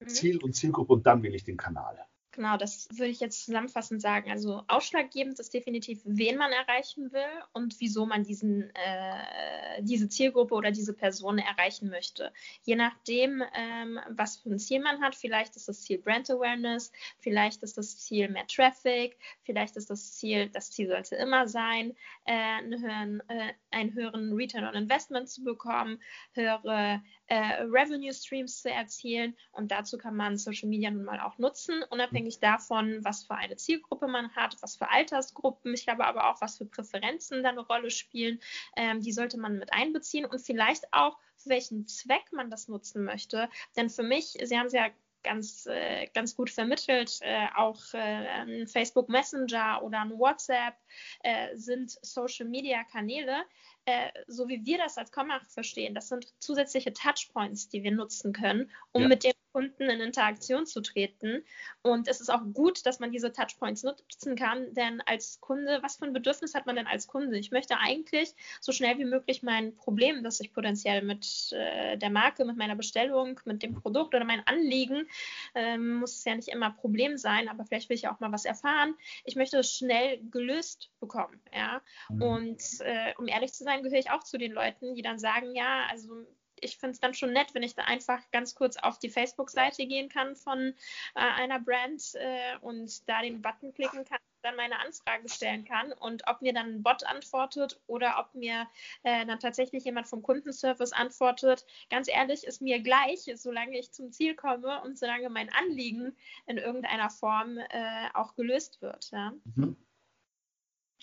mhm. 0.00 0.08
Ziel 0.08 0.38
und 0.42 0.54
Zielgruppe 0.54 0.92
und 0.92 1.06
dann 1.06 1.22
wähle 1.22 1.34
ich 1.34 1.44
den 1.44 1.56
Kanal. 1.56 1.98
Genau, 2.32 2.56
das 2.56 2.88
würde 2.90 3.10
ich 3.10 3.20
jetzt 3.20 3.44
zusammenfassend 3.44 4.00
sagen. 4.00 4.30
Also 4.30 4.62
ausschlaggebend 4.66 5.38
ist 5.38 5.52
definitiv, 5.52 6.00
wen 6.04 6.38
man 6.38 6.50
erreichen 6.50 7.12
will 7.12 7.28
und 7.52 7.78
wieso 7.78 8.06
man 8.06 8.24
diesen, 8.24 8.74
äh, 8.74 9.82
diese 9.82 10.08
Zielgruppe 10.08 10.54
oder 10.54 10.70
diese 10.70 10.94
Person 10.94 11.38
erreichen 11.38 11.90
möchte. 11.90 12.32
Je 12.64 12.74
nachdem, 12.74 13.42
ähm, 13.54 14.00
was 14.08 14.38
für 14.38 14.48
ein 14.48 14.58
Ziel 14.58 14.80
man 14.80 15.02
hat, 15.02 15.14
vielleicht 15.14 15.56
ist 15.56 15.68
das 15.68 15.82
Ziel 15.82 15.98
Brand 15.98 16.30
Awareness, 16.30 16.90
vielleicht 17.18 17.62
ist 17.62 17.76
das 17.76 17.98
Ziel 17.98 18.30
mehr 18.30 18.46
Traffic, 18.46 19.18
vielleicht 19.42 19.76
ist 19.76 19.90
das 19.90 20.14
Ziel, 20.14 20.48
das 20.48 20.70
Ziel 20.70 20.88
sollte 20.88 21.16
immer 21.16 21.46
sein, 21.46 21.94
äh, 22.24 22.32
einen, 22.32 22.80
höheren, 22.80 23.22
äh, 23.28 23.52
einen 23.70 23.92
höheren 23.92 24.32
Return 24.32 24.64
on 24.64 24.74
Investment 24.74 25.28
zu 25.28 25.44
bekommen, 25.44 26.00
höhere 26.32 27.02
äh, 27.26 27.62
Revenue 27.62 28.12
Streams 28.12 28.62
zu 28.62 28.70
erzielen. 28.70 29.36
Und 29.52 29.70
dazu 29.70 29.96
kann 29.96 30.16
man 30.16 30.36
Social 30.36 30.68
Media 30.68 30.90
nun 30.90 31.04
mal 31.04 31.20
auch 31.20 31.38
nutzen, 31.38 31.82
unabhängig 31.90 32.21
davon, 32.38 33.04
was 33.04 33.24
für 33.24 33.34
eine 33.34 33.56
Zielgruppe 33.56 34.08
man 34.08 34.34
hat, 34.34 34.56
was 34.60 34.76
für 34.76 34.90
Altersgruppen, 34.90 35.74
ich 35.74 35.84
glaube 35.84 36.04
aber 36.04 36.30
auch, 36.30 36.40
was 36.40 36.58
für 36.58 36.66
Präferenzen 36.66 37.42
da 37.42 37.50
eine 37.50 37.60
Rolle 37.60 37.90
spielen. 37.90 38.40
Ähm, 38.76 39.00
die 39.00 39.12
sollte 39.12 39.38
man 39.38 39.58
mit 39.58 39.72
einbeziehen 39.72 40.24
und 40.24 40.40
vielleicht 40.40 40.92
auch, 40.92 41.18
für 41.36 41.50
welchen 41.50 41.86
Zweck 41.86 42.32
man 42.32 42.50
das 42.50 42.68
nutzen 42.68 43.04
möchte. 43.04 43.48
Denn 43.76 43.90
für 43.90 44.02
mich, 44.02 44.36
Sie 44.42 44.58
haben 44.58 44.66
es 44.66 44.72
ja 44.72 44.90
ganz, 45.22 45.66
äh, 45.66 46.06
ganz 46.14 46.34
gut 46.34 46.50
vermittelt. 46.50 47.18
Äh, 47.22 47.46
auch 47.56 47.80
äh, 47.94 47.98
ein 47.98 48.66
Facebook 48.66 49.08
Messenger 49.08 49.82
oder 49.82 50.00
ein 50.00 50.18
WhatsApp 50.18 50.74
äh, 51.22 51.56
sind 51.56 51.98
Social-Media-Kanäle, 52.02 53.42
äh, 53.84 54.10
so 54.26 54.48
wie 54.48 54.64
wir 54.64 54.78
das 54.78 54.98
als 54.98 55.12
Commach 55.12 55.44
verstehen. 55.48 55.94
Das 55.94 56.08
sind 56.08 56.32
zusätzliche 56.40 56.92
Touchpoints, 56.92 57.68
die 57.68 57.82
wir 57.82 57.92
nutzen 57.92 58.32
können, 58.32 58.70
um 58.92 59.02
ja. 59.02 59.08
mit 59.08 59.24
dem 59.24 59.32
Kunden 59.52 59.84
in 59.84 60.00
Interaktion 60.00 60.66
zu 60.66 60.80
treten. 60.80 61.44
Und 61.82 62.08
es 62.08 62.20
ist 62.20 62.30
auch 62.30 62.42
gut, 62.52 62.86
dass 62.86 63.00
man 63.00 63.12
diese 63.12 63.32
Touchpoints 63.32 63.82
nutzen 63.82 64.36
kann, 64.36 64.72
denn 64.74 65.00
als 65.02 65.40
Kunde, 65.40 65.78
was 65.82 65.96
für 65.96 66.06
ein 66.06 66.12
Bedürfnis 66.12 66.54
hat 66.54 66.66
man 66.66 66.76
denn 66.76 66.86
als 66.86 67.06
Kunde? 67.06 67.38
Ich 67.38 67.50
möchte 67.50 67.78
eigentlich 67.78 68.34
so 68.60 68.72
schnell 68.72 68.98
wie 68.98 69.04
möglich 69.04 69.42
mein 69.42 69.76
Problem, 69.76 70.22
das 70.22 70.40
ich 70.40 70.52
potenziell 70.52 71.02
mit 71.02 71.52
äh, 71.52 71.96
der 71.98 72.10
Marke, 72.10 72.44
mit 72.44 72.56
meiner 72.56 72.76
Bestellung, 72.76 73.40
mit 73.44 73.62
dem 73.62 73.74
Produkt 73.74 74.14
oder 74.14 74.24
mein 74.24 74.46
Anliegen, 74.46 75.06
äh, 75.54 75.76
muss 75.76 76.16
es 76.16 76.24
ja 76.24 76.34
nicht 76.34 76.48
immer 76.48 76.70
Problem 76.70 77.16
sein, 77.16 77.48
aber 77.48 77.64
vielleicht 77.64 77.88
will 77.88 77.96
ich 77.96 78.08
auch 78.08 78.20
mal 78.20 78.32
was 78.32 78.44
erfahren. 78.44 78.94
Ich 79.24 79.36
möchte 79.36 79.58
es 79.58 79.72
schnell 79.72 80.20
gelöst 80.30 80.90
bekommen. 81.00 81.40
Ja? 81.54 81.82
Mhm. 82.08 82.22
Und 82.22 82.62
äh, 82.80 83.12
um 83.18 83.28
ehrlich 83.28 83.52
zu 83.52 83.64
sein, 83.64 83.82
gehöre 83.82 83.98
ich 83.98 84.10
auch 84.10 84.24
zu 84.24 84.38
den 84.38 84.52
Leuten, 84.52 84.94
die 84.94 85.02
dann 85.02 85.18
sagen, 85.18 85.54
ja, 85.54 85.86
also 85.90 86.26
ich 86.62 86.78
finde 86.78 86.92
es 86.92 87.00
dann 87.00 87.14
schon 87.14 87.32
nett, 87.32 87.54
wenn 87.54 87.62
ich 87.62 87.74
da 87.74 87.82
einfach 87.82 88.20
ganz 88.30 88.54
kurz 88.54 88.76
auf 88.76 88.98
die 88.98 89.10
Facebook-Seite 89.10 89.86
gehen 89.86 90.08
kann 90.08 90.36
von 90.36 90.74
äh, 91.14 91.20
einer 91.20 91.60
Brand 91.60 92.14
äh, 92.14 92.56
und 92.60 93.08
da 93.08 93.20
den 93.22 93.42
Button 93.42 93.74
klicken 93.74 94.04
kann, 94.04 94.18
dann 94.42 94.56
meine 94.56 94.78
Anfrage 94.80 95.28
stellen 95.28 95.64
kann 95.64 95.92
und 95.92 96.24
ob 96.26 96.42
mir 96.42 96.52
dann 96.52 96.66
ein 96.66 96.82
Bot 96.82 97.04
antwortet 97.04 97.80
oder 97.86 98.18
ob 98.18 98.34
mir 98.34 98.66
äh, 99.02 99.24
dann 99.24 99.38
tatsächlich 99.38 99.84
jemand 99.84 100.08
vom 100.08 100.22
Kundenservice 100.22 100.92
antwortet. 100.92 101.64
Ganz 101.90 102.08
ehrlich, 102.08 102.44
ist 102.44 102.60
mir 102.60 102.80
gleich, 102.80 103.30
solange 103.36 103.78
ich 103.78 103.92
zum 103.92 104.10
Ziel 104.10 104.34
komme 104.34 104.82
und 104.82 104.98
solange 104.98 105.30
mein 105.30 105.50
Anliegen 105.52 106.16
in 106.46 106.58
irgendeiner 106.58 107.10
Form 107.10 107.58
äh, 107.58 108.08
auch 108.14 108.34
gelöst 108.34 108.82
wird. 108.82 109.10
Ja. 109.12 109.32
Mhm. 109.54 109.76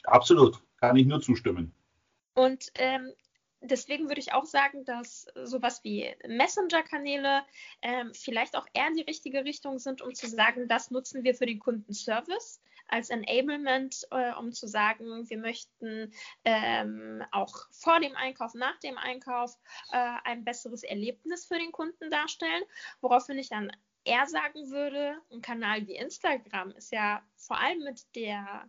Absolut, 0.04 0.62
kann 0.78 0.96
ich 0.96 1.06
nur 1.06 1.22
zustimmen. 1.22 1.74
Und 2.34 2.72
ähm, 2.76 3.14
deswegen 3.62 4.08
würde 4.08 4.22
ich 4.22 4.34
auch 4.34 4.46
sagen, 4.46 4.86
dass 4.86 5.28
sowas 5.44 5.84
wie 5.84 6.16
Messenger-Kanäle 6.28 7.44
ähm, 7.82 8.14
vielleicht 8.14 8.56
auch 8.56 8.66
eher 8.74 8.88
in 8.88 8.96
die 8.96 9.04
richtige 9.04 9.44
Richtung 9.46 9.80
sind, 9.80 10.02
um 10.02 10.14
zu 10.14 10.28
sagen, 10.28 10.68
das 10.68 10.92
nutzen 10.92 11.24
wir 11.24 11.36
für 11.36 11.46
den 11.46 11.60
Kundenservice 11.60 12.62
als 12.88 13.10
Enablement, 13.10 14.08
äh, 14.12 14.34
um 14.34 14.52
zu 14.52 14.68
sagen, 14.68 15.30
wir 15.30 15.38
möchten 15.38 16.12
ähm, 16.44 17.24
auch 17.32 17.68
vor 17.72 18.00
dem 18.00 18.16
Einkauf, 18.16 18.54
nach 18.56 18.80
dem 18.80 18.98
Einkauf 18.98 19.58
äh, 19.92 20.16
ein 20.24 20.44
besseres 20.44 20.84
Erlebnis 20.84 21.46
für 21.46 21.60
den 21.60 21.72
Kunden 21.72 22.10
darstellen. 22.10 22.64
Woraufhin 23.02 23.38
ich 23.38 23.50
dann 23.50 23.72
eher 24.06 24.26
sagen 24.26 24.72
würde, 24.72 25.18
ein 25.32 25.42
Kanal 25.42 25.86
wie 25.88 25.96
Instagram 25.96 26.72
ist 26.72 26.92
ja 26.92 27.22
vor 27.36 27.60
allem 27.60 27.84
mit 27.84 28.04
der 28.16 28.68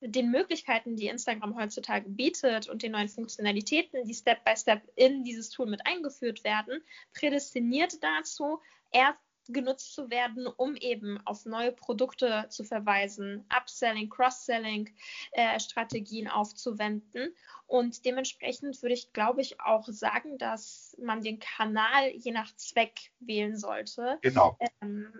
den 0.00 0.30
Möglichkeiten, 0.30 0.96
die 0.96 1.08
Instagram 1.08 1.56
heutzutage 1.56 2.08
bietet 2.08 2.68
und 2.68 2.82
den 2.82 2.92
neuen 2.92 3.08
Funktionalitäten, 3.08 4.04
die 4.04 4.14
Step 4.14 4.44
by 4.44 4.56
Step 4.56 4.82
in 4.96 5.24
dieses 5.24 5.50
Tool 5.50 5.66
mit 5.66 5.86
eingeführt 5.86 6.44
werden, 6.44 6.82
prädestiniert 7.14 8.02
dazu, 8.02 8.60
erst 8.92 9.20
genutzt 9.48 9.94
zu 9.94 10.10
werden, 10.10 10.46
um 10.46 10.76
eben 10.76 11.20
auf 11.24 11.44
neue 11.46 11.72
Produkte 11.72 12.46
zu 12.48 12.64
verweisen, 12.64 13.44
Upselling, 13.48 14.10
Cross-Selling 14.10 14.90
äh, 15.32 15.60
Strategien 15.60 16.28
aufzuwenden. 16.28 17.34
Und 17.66 18.04
dementsprechend 18.04 18.82
würde 18.82 18.94
ich, 18.94 19.12
glaube 19.12 19.40
ich, 19.40 19.60
auch 19.60 19.86
sagen, 19.88 20.38
dass 20.38 20.96
man 21.00 21.22
den 21.22 21.38
Kanal 21.38 22.10
je 22.16 22.32
nach 22.32 22.54
Zweck 22.56 23.12
wählen 23.20 23.56
sollte. 23.56 24.18
Genau. 24.22 24.58
Ähm, 24.80 25.12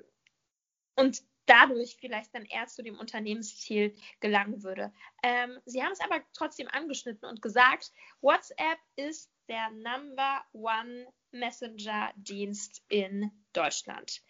und 0.97 1.23
dadurch 1.47 1.97
vielleicht 1.99 2.35
dann 2.35 2.45
eher 2.45 2.67
zu 2.67 2.83
dem 2.83 2.99
Unternehmensziel 2.99 3.95
gelangen 4.21 4.63
würde. 4.63 4.93
Ähm, 5.23 5.59
Sie 5.65 5.83
haben 5.83 5.93
es 5.93 6.01
aber 6.01 6.21
trotzdem 6.33 6.69
angeschnitten 6.69 7.29
und 7.29 7.43
gesagt, 7.43 7.93
WhatsApp 8.21 8.79
ist 8.97 9.31
der 9.49 9.71
Number 9.71 10.45
One 10.53 11.07
Messenger-Dienst 11.31 12.83
in 12.89 13.31
Deutschland. 13.53 14.23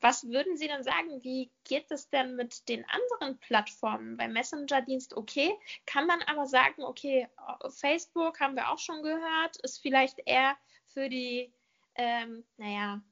Was 0.00 0.24
würden 0.28 0.56
Sie 0.56 0.68
denn 0.68 0.82
sagen, 0.82 1.22
wie 1.22 1.50
geht 1.64 1.90
es 1.90 2.08
denn 2.10 2.36
mit 2.36 2.68
den 2.68 2.84
anderen 2.88 3.38
Plattformen? 3.38 4.16
Beim 4.16 4.32
Messenger-Dienst 4.32 5.16
okay, 5.16 5.52
kann 5.86 6.06
man 6.06 6.22
aber 6.22 6.46
sagen, 6.46 6.84
okay, 6.84 7.28
Facebook 7.68 8.40
haben 8.40 8.56
wir 8.56 8.70
auch 8.70 8.78
schon 8.78 9.02
gehört, 9.02 9.56
ist 9.62 9.80
vielleicht 9.82 10.20
eher 10.26 10.56
für 10.86 11.08
die, 11.08 11.52
ähm, 11.94 12.44
naja, 12.56 13.02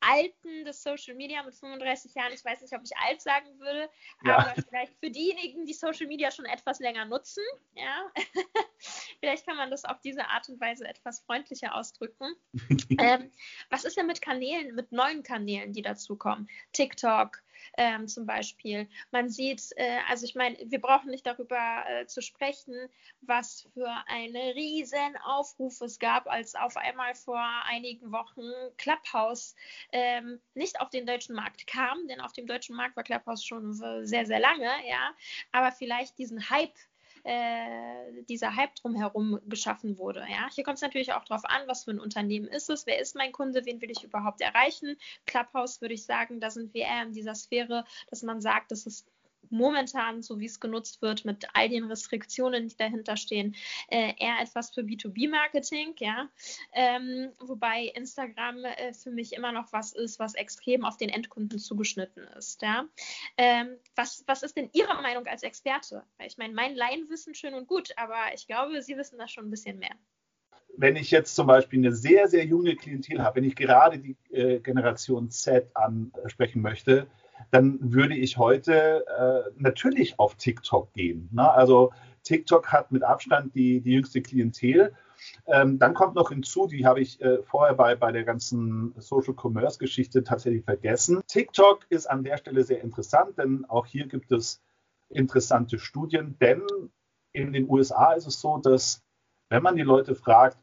Alten 0.00 0.64
des 0.64 0.82
Social 0.82 1.14
Media 1.14 1.42
mit 1.42 1.54
35 1.54 2.14
Jahren, 2.14 2.32
ich 2.32 2.44
weiß 2.44 2.60
nicht, 2.60 2.74
ob 2.74 2.82
ich 2.84 2.96
alt 2.96 3.20
sagen 3.20 3.58
würde, 3.58 3.90
ja. 4.24 4.38
aber 4.38 4.62
vielleicht 4.62 4.98
für 4.98 5.10
diejenigen, 5.10 5.66
die 5.66 5.74
Social 5.74 6.06
Media 6.06 6.30
schon 6.30 6.44
etwas 6.44 6.78
länger 6.78 7.04
nutzen, 7.04 7.42
ja, 7.74 8.10
vielleicht 9.20 9.46
kann 9.46 9.56
man 9.56 9.70
das 9.70 9.84
auf 9.84 10.00
diese 10.00 10.28
Art 10.28 10.48
und 10.48 10.60
Weise 10.60 10.86
etwas 10.86 11.20
freundlicher 11.20 11.74
ausdrücken. 11.74 12.34
ähm, 13.00 13.30
was 13.70 13.84
ist 13.84 13.96
denn 13.96 14.06
mit 14.06 14.22
Kanälen, 14.22 14.74
mit 14.74 14.92
neuen 14.92 15.22
Kanälen, 15.22 15.72
die 15.72 15.82
dazukommen? 15.82 16.48
TikTok, 16.72 17.42
ähm, 17.76 18.08
zum 18.08 18.26
Beispiel. 18.26 18.88
Man 19.10 19.28
sieht, 19.28 19.70
äh, 19.76 19.98
also 20.08 20.24
ich 20.24 20.34
meine, 20.34 20.56
wir 20.64 20.80
brauchen 20.80 21.10
nicht 21.10 21.26
darüber 21.26 21.84
äh, 21.88 22.06
zu 22.06 22.22
sprechen, 22.22 22.74
was 23.20 23.68
für 23.74 23.90
eine 24.06 24.54
riesen 24.54 25.16
Aufruf 25.24 25.80
es 25.80 25.98
gab, 25.98 26.28
als 26.28 26.54
auf 26.54 26.76
einmal 26.76 27.14
vor 27.14 27.42
einigen 27.64 28.12
Wochen 28.12 28.42
Clubhouse 28.76 29.54
ähm, 29.92 30.40
nicht 30.54 30.80
auf 30.80 30.90
den 30.90 31.06
deutschen 31.06 31.34
Markt 31.34 31.66
kam, 31.66 32.06
denn 32.08 32.20
auf 32.20 32.32
dem 32.32 32.46
deutschen 32.46 32.76
Markt 32.76 32.96
war 32.96 33.04
Clubhouse 33.04 33.44
schon 33.44 33.72
sehr, 34.04 34.26
sehr 34.26 34.40
lange, 34.40 34.70
ja, 34.88 35.12
aber 35.52 35.72
vielleicht 35.72 36.18
diesen 36.18 36.50
Hype 36.50 36.74
äh, 37.28 38.22
dieser 38.26 38.56
Hype 38.56 38.74
drumherum 38.76 39.38
geschaffen 39.46 39.98
wurde. 39.98 40.20
Ja? 40.20 40.48
Hier 40.50 40.64
kommt 40.64 40.76
es 40.76 40.82
natürlich 40.82 41.12
auch 41.12 41.24
darauf 41.24 41.44
an, 41.44 41.60
was 41.66 41.84
für 41.84 41.90
ein 41.90 42.00
Unternehmen 42.00 42.48
ist 42.48 42.70
es, 42.70 42.86
wer 42.86 42.98
ist 42.98 43.14
mein 43.14 43.32
Kunde, 43.32 43.66
wen 43.66 43.82
will 43.82 43.90
ich 43.90 44.02
überhaupt 44.02 44.40
erreichen. 44.40 44.96
Clubhouse 45.26 45.82
würde 45.82 45.92
ich 45.92 46.06
sagen, 46.06 46.40
da 46.40 46.50
sind 46.50 46.72
wir 46.72 46.84
eher 46.84 47.02
in 47.02 47.12
dieser 47.12 47.34
Sphäre, 47.34 47.84
dass 48.08 48.22
man 48.22 48.40
sagt, 48.40 48.70
das 48.70 48.86
ist 48.86 49.06
momentan, 49.50 50.22
so 50.22 50.38
wie 50.40 50.46
es 50.46 50.60
genutzt 50.60 51.02
wird, 51.02 51.24
mit 51.24 51.46
all 51.54 51.68
den 51.68 51.84
Restriktionen, 51.84 52.68
die 52.68 52.76
dahinter 52.76 53.16
stehen, 53.16 53.54
äh, 53.88 54.12
eher 54.18 54.40
etwas 54.40 54.70
für 54.70 54.82
B2B-Marketing, 54.82 55.94
ja. 55.98 56.28
Ähm, 56.72 57.30
wobei 57.40 57.84
Instagram 57.94 58.64
äh, 58.64 58.92
für 58.92 59.10
mich 59.10 59.32
immer 59.32 59.52
noch 59.52 59.72
was 59.72 59.92
ist, 59.92 60.18
was 60.18 60.34
extrem 60.34 60.84
auf 60.84 60.96
den 60.96 61.08
Endkunden 61.08 61.58
zugeschnitten 61.58 62.24
ist, 62.36 62.62
ja. 62.62 62.86
Ähm, 63.36 63.76
was, 63.94 64.24
was 64.26 64.42
ist 64.42 64.56
denn 64.56 64.70
Ihre 64.72 64.94
Meinung 65.00 65.26
als 65.26 65.42
Experte? 65.42 66.04
Ich 66.26 66.38
meine, 66.38 66.54
mein 66.54 66.74
Laienwissen 66.74 67.34
schön 67.34 67.54
und 67.54 67.66
gut, 67.66 67.92
aber 67.96 68.34
ich 68.34 68.46
glaube, 68.46 68.82
Sie 68.82 68.96
wissen 68.96 69.18
da 69.18 69.28
schon 69.28 69.46
ein 69.46 69.50
bisschen 69.50 69.78
mehr 69.78 69.96
wenn 70.76 70.94
ich 70.94 71.10
jetzt 71.10 71.34
zum 71.34 71.48
Beispiel 71.48 71.80
eine 71.80 71.92
sehr, 71.92 72.28
sehr 72.28 72.44
junge 72.44 72.76
Klientel 72.76 73.20
habe, 73.20 73.36
wenn 73.36 73.44
ich 73.44 73.56
gerade 73.56 73.98
die 73.98 74.16
äh, 74.30 74.60
Generation 74.60 75.28
Z 75.28 75.68
ansprechen 75.74 76.62
möchte, 76.62 77.08
dann 77.50 77.78
würde 77.80 78.14
ich 78.14 78.36
heute 78.36 79.04
äh, 79.06 79.50
natürlich 79.56 80.18
auf 80.18 80.34
TikTok 80.34 80.92
gehen. 80.92 81.28
Ne? 81.32 81.50
Also 81.50 81.92
TikTok 82.24 82.72
hat 82.72 82.92
mit 82.92 83.02
Abstand 83.02 83.54
die, 83.54 83.80
die 83.80 83.92
jüngste 83.92 84.20
Klientel. 84.20 84.92
Ähm, 85.46 85.78
dann 85.78 85.94
kommt 85.94 86.14
noch 86.14 86.28
hinzu, 86.28 86.66
die 86.66 86.86
habe 86.86 87.00
ich 87.00 87.20
äh, 87.20 87.42
vorher 87.42 87.74
bei, 87.74 87.96
bei 87.96 88.12
der 88.12 88.24
ganzen 88.24 88.94
Social 88.98 89.34
Commerce 89.34 89.78
Geschichte 89.78 90.22
tatsächlich 90.22 90.64
vergessen. 90.64 91.20
TikTok 91.26 91.86
ist 91.88 92.06
an 92.06 92.22
der 92.22 92.36
Stelle 92.36 92.62
sehr 92.64 92.82
interessant, 92.82 93.38
denn 93.38 93.64
auch 93.68 93.86
hier 93.86 94.06
gibt 94.06 94.30
es 94.30 94.60
interessante 95.10 95.78
Studien, 95.78 96.36
denn 96.40 96.62
in 97.32 97.52
den 97.52 97.68
USA 97.68 98.12
ist 98.12 98.26
es 98.26 98.40
so, 98.40 98.58
dass 98.58 99.02
wenn 99.48 99.62
man 99.62 99.76
die 99.76 99.82
Leute 99.82 100.14
fragt, 100.14 100.58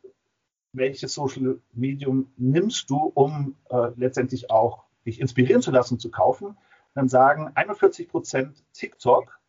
welches 0.74 1.14
Social 1.14 1.60
Medium 1.74 2.32
nimmst 2.38 2.90
du, 2.90 2.98
um 2.98 3.56
äh, 3.70 3.92
letztendlich 3.96 4.52
auch 4.52 4.85
dich 5.06 5.20
inspirieren 5.20 5.62
zu 5.62 5.72
lassen, 5.72 6.00
zu 6.00 6.10
kaufen, 6.10 6.58
dann 6.94 7.10
sagen 7.10 7.52
41 7.56 8.08
Prozent 8.08 8.64
TikTok 8.74 9.40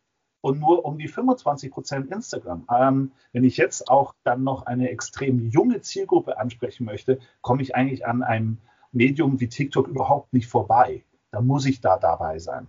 und 0.41 0.59
nur 0.59 0.85
um 0.85 0.97
die 0.97 1.07
25 1.07 1.71
Prozent 1.71 2.11
Instagram. 2.11 2.67
Ähm, 2.73 3.11
wenn 3.31 3.43
ich 3.43 3.57
jetzt 3.57 3.89
auch 3.89 4.13
dann 4.23 4.43
noch 4.43 4.65
eine 4.65 4.89
extrem 4.89 5.49
junge 5.49 5.81
Zielgruppe 5.81 6.37
ansprechen 6.37 6.85
möchte, 6.85 7.19
komme 7.41 7.61
ich 7.61 7.75
eigentlich 7.75 8.05
an 8.05 8.23
einem 8.23 8.59
Medium 8.91 9.39
wie 9.39 9.49
TikTok 9.49 9.87
überhaupt 9.87 10.33
nicht 10.33 10.47
vorbei. 10.47 11.03
Da 11.31 11.41
muss 11.41 11.65
ich 11.65 11.81
da 11.81 11.97
dabei 11.97 12.39
sein. 12.39 12.67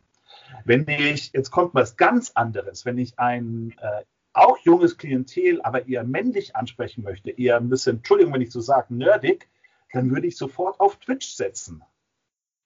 Wenn 0.64 0.86
ich, 0.88 1.32
jetzt 1.32 1.50
kommt 1.50 1.74
was 1.74 1.96
ganz 1.96 2.32
anderes, 2.34 2.84
wenn 2.84 2.98
ich 2.98 3.18
ein 3.18 3.74
äh, 3.80 4.02
auch 4.32 4.58
junges 4.58 4.98
Klientel, 4.98 5.60
aber 5.62 5.88
eher 5.88 6.04
männlich 6.04 6.54
ansprechen 6.54 7.02
möchte, 7.02 7.30
eher 7.30 7.56
ein 7.56 7.68
bisschen, 7.68 7.96
Entschuldigung, 7.96 8.34
wenn 8.34 8.42
ich 8.42 8.52
so 8.52 8.60
sage, 8.60 8.94
nerdig, 8.94 9.48
dann 9.92 10.10
würde 10.10 10.26
ich 10.26 10.36
sofort 10.36 10.80
auf 10.80 10.96
Twitch 10.96 11.28
setzen. 11.28 11.82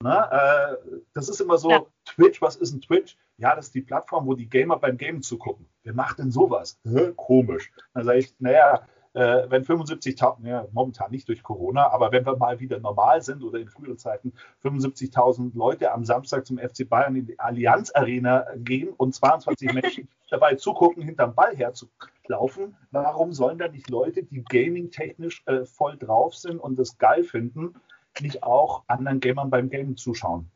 Na, 0.03 0.73
äh, 0.73 0.77
das 1.15 1.29
ist 1.29 1.41
immer 1.41 1.59
so, 1.59 1.71
ja. 1.71 1.83
Twitch, 2.05 2.43
was 2.43 2.57
ist 2.57 2.73
ein 2.73 2.81
Twitch? 2.81 3.17
Ja, 3.39 3.55
das 3.55 3.67
ist 3.67 3.75
die 3.75 3.83
Plattform, 3.83 4.27
wo 4.27 4.35
die 4.35 4.49
Gamer 4.49 4.79
beim 4.79 4.97
Game 4.97 5.23
zugucken. 5.23 5.67
Wer 5.83 5.95
macht 5.95 6.19
denn 6.19 6.31
sowas? 6.31 6.79
Hä, 6.85 7.13
komisch. 7.17 7.73
Dann 7.95 8.05
sage 8.05 8.19
ich, 8.19 8.35
naja, 8.39 8.87
äh, 9.15 9.51
wenn 9.51 9.65
75.000, 9.65 10.47
ja, 10.47 10.67
momentan 10.73 11.11
nicht 11.11 11.29
durch 11.29 11.43
Corona, 11.43 11.91
aber 11.91 12.13
wenn 12.13 12.25
wir 12.25 12.37
mal 12.37 12.61
wieder 12.61 12.81
normal 12.81 13.23
sind 13.23 13.43
oder 13.43 13.59
in 13.59 13.69
früheren 13.69 13.99
Zeiten 13.99 14.33
75.000 14.63 15.55
Leute 15.55 15.93
am 15.93 16.05
Samstag 16.05 16.47
zum 16.47 16.59
FC 16.59 16.89
Bayern 16.89 17.17
in 17.17 17.27
die 17.27 17.39
Allianz 17.39 17.91
Arena 17.95 18.47
gehen 18.57 18.89
und 18.97 19.15
22 19.15 19.73
Menschen 19.75 20.09
dabei 20.31 20.55
zugucken, 20.55 21.03
hinterm 21.03 21.35
Ball 21.35 21.55
herzulaufen, 21.55 22.75
warum 22.91 23.33
sollen 23.33 23.59
da 23.59 23.69
nicht 23.69 23.91
Leute, 23.91 24.23
die 24.23 24.43
gaming-technisch 24.43 25.43
äh, 25.47 25.67
voll 25.67 25.99
drauf 25.99 26.35
sind 26.35 26.59
und 26.59 26.79
das 26.79 26.97
geil 26.97 27.25
finden, 27.25 27.75
nicht 28.21 28.43
auch 28.43 28.85
anderen 28.87 29.21
Gamern 29.21 29.51
beim 29.51 29.71
Gaming 29.71 29.97
zuschauen? 29.97 30.51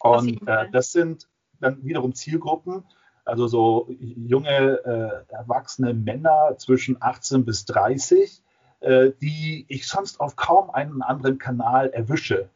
Und 0.00 0.46
äh, 0.46 0.70
das 0.70 0.92
sind 0.92 1.28
dann 1.60 1.84
wiederum 1.84 2.14
Zielgruppen, 2.14 2.84
also 3.24 3.46
so 3.46 3.86
junge, 3.88 5.24
äh, 5.28 5.32
erwachsene 5.32 5.94
Männer 5.94 6.56
zwischen 6.58 6.96
18 7.00 7.44
bis 7.44 7.64
30, 7.64 8.42
äh, 8.80 9.12
die 9.20 9.64
ich 9.68 9.88
sonst 9.88 10.20
auf 10.20 10.36
kaum 10.36 10.70
einen 10.70 11.02
anderen 11.02 11.38
Kanal 11.38 11.88
erwische. 11.90 12.50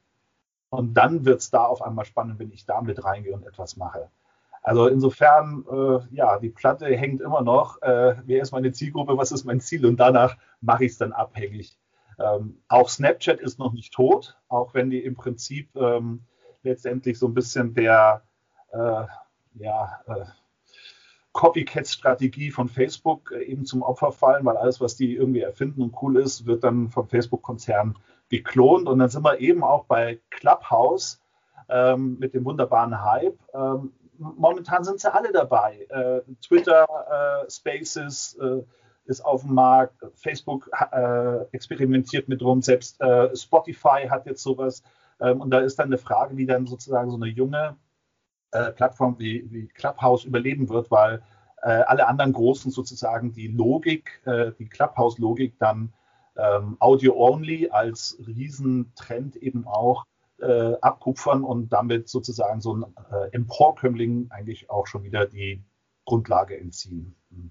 Und 0.70 0.94
dann 0.94 1.24
wird 1.24 1.40
es 1.40 1.50
da 1.50 1.64
auf 1.64 1.80
einmal 1.80 2.04
spannend, 2.04 2.38
wenn 2.38 2.52
ich 2.52 2.66
da 2.66 2.82
mit 2.82 3.02
reingehe 3.02 3.32
und 3.32 3.46
etwas 3.46 3.76
mache. 3.76 4.10
Also 4.62 4.88
insofern, 4.88 5.64
äh, 5.70 6.14
ja, 6.14 6.38
die 6.38 6.50
Platte 6.50 6.86
hängt 6.86 7.22
immer 7.22 7.40
noch. 7.40 7.80
Äh, 7.80 8.16
wer 8.26 8.42
ist 8.42 8.52
meine 8.52 8.72
Zielgruppe? 8.72 9.16
Was 9.16 9.32
ist 9.32 9.44
mein 9.44 9.60
Ziel? 9.60 9.86
Und 9.86 9.96
danach 9.98 10.36
mache 10.60 10.84
ich 10.84 10.92
es 10.92 10.98
dann 10.98 11.12
abhängig. 11.12 11.77
Ähm, 12.18 12.58
auch 12.68 12.88
Snapchat 12.88 13.40
ist 13.40 13.58
noch 13.58 13.72
nicht 13.72 13.92
tot, 13.92 14.36
auch 14.48 14.74
wenn 14.74 14.90
die 14.90 15.04
im 15.04 15.14
Prinzip 15.14 15.74
ähm, 15.76 16.24
letztendlich 16.62 17.18
so 17.18 17.26
ein 17.26 17.34
bisschen 17.34 17.74
der, 17.74 18.22
äh, 18.72 19.04
ja, 19.54 20.00
äh, 20.06 20.24
Copycat-Strategie 21.32 22.50
von 22.50 22.68
Facebook 22.68 23.30
äh, 23.32 23.44
eben 23.44 23.64
zum 23.64 23.82
Opfer 23.82 24.10
fallen, 24.10 24.44
weil 24.44 24.56
alles, 24.56 24.80
was 24.80 24.96
die 24.96 25.14
irgendwie 25.14 25.42
erfinden 25.42 25.82
und 25.82 25.94
cool 26.02 26.18
ist, 26.18 26.46
wird 26.46 26.64
dann 26.64 26.90
vom 26.90 27.08
Facebook-Konzern 27.08 27.96
geklont. 28.28 28.88
Und 28.88 28.98
dann 28.98 29.08
sind 29.08 29.24
wir 29.24 29.38
eben 29.38 29.62
auch 29.62 29.84
bei 29.84 30.18
Clubhouse 30.30 31.20
ähm, 31.68 32.18
mit 32.18 32.34
dem 32.34 32.44
wunderbaren 32.44 33.04
Hype. 33.04 33.38
Ähm, 33.54 33.92
momentan 34.18 34.82
sind 34.82 35.00
sie 35.00 35.12
alle 35.12 35.32
dabei. 35.32 35.86
Äh, 35.90 36.22
Twitter, 36.42 37.44
äh, 37.46 37.50
Spaces 37.50 38.36
äh, 38.40 38.62
ist 39.08 39.22
auf 39.22 39.42
dem 39.42 39.54
Markt, 39.54 40.04
Facebook 40.14 40.70
äh, 40.92 41.44
experimentiert 41.52 42.28
mit 42.28 42.42
drum, 42.42 42.60
selbst 42.62 43.00
äh, 43.00 43.34
Spotify 43.34 44.06
hat 44.08 44.26
jetzt 44.26 44.42
sowas. 44.42 44.82
Ähm, 45.20 45.40
und 45.40 45.50
da 45.50 45.60
ist 45.60 45.78
dann 45.78 45.86
eine 45.86 45.98
Frage, 45.98 46.36
wie 46.36 46.46
dann 46.46 46.66
sozusagen 46.66 47.10
so 47.10 47.16
eine 47.16 47.26
junge 47.26 47.76
äh, 48.52 48.70
Plattform 48.72 49.18
wie, 49.18 49.50
wie, 49.50 49.66
Clubhouse 49.68 50.24
überleben 50.24 50.68
wird, 50.68 50.90
weil 50.90 51.22
äh, 51.62 51.70
alle 51.70 52.06
anderen 52.06 52.32
Großen 52.32 52.70
sozusagen 52.70 53.32
die 53.32 53.48
Logik, 53.48 54.20
äh, 54.26 54.52
die 54.58 54.68
Clubhouse-Logik 54.68 55.58
dann 55.58 55.92
ähm, 56.36 56.76
Audio-only 56.78 57.70
als 57.70 58.18
Riesentrend 58.26 59.36
eben 59.36 59.66
auch 59.66 60.04
äh, 60.40 60.74
abkupfern 60.80 61.42
und 61.42 61.72
damit 61.72 62.08
sozusagen 62.08 62.60
so 62.60 62.74
ein 62.74 62.84
Emporkömmling 63.32 64.30
eigentlich 64.30 64.70
auch 64.70 64.86
schon 64.86 65.02
wieder 65.02 65.26
die 65.26 65.64
Grundlage 66.04 66.58
entziehen. 66.58 67.16
Mhm. 67.30 67.50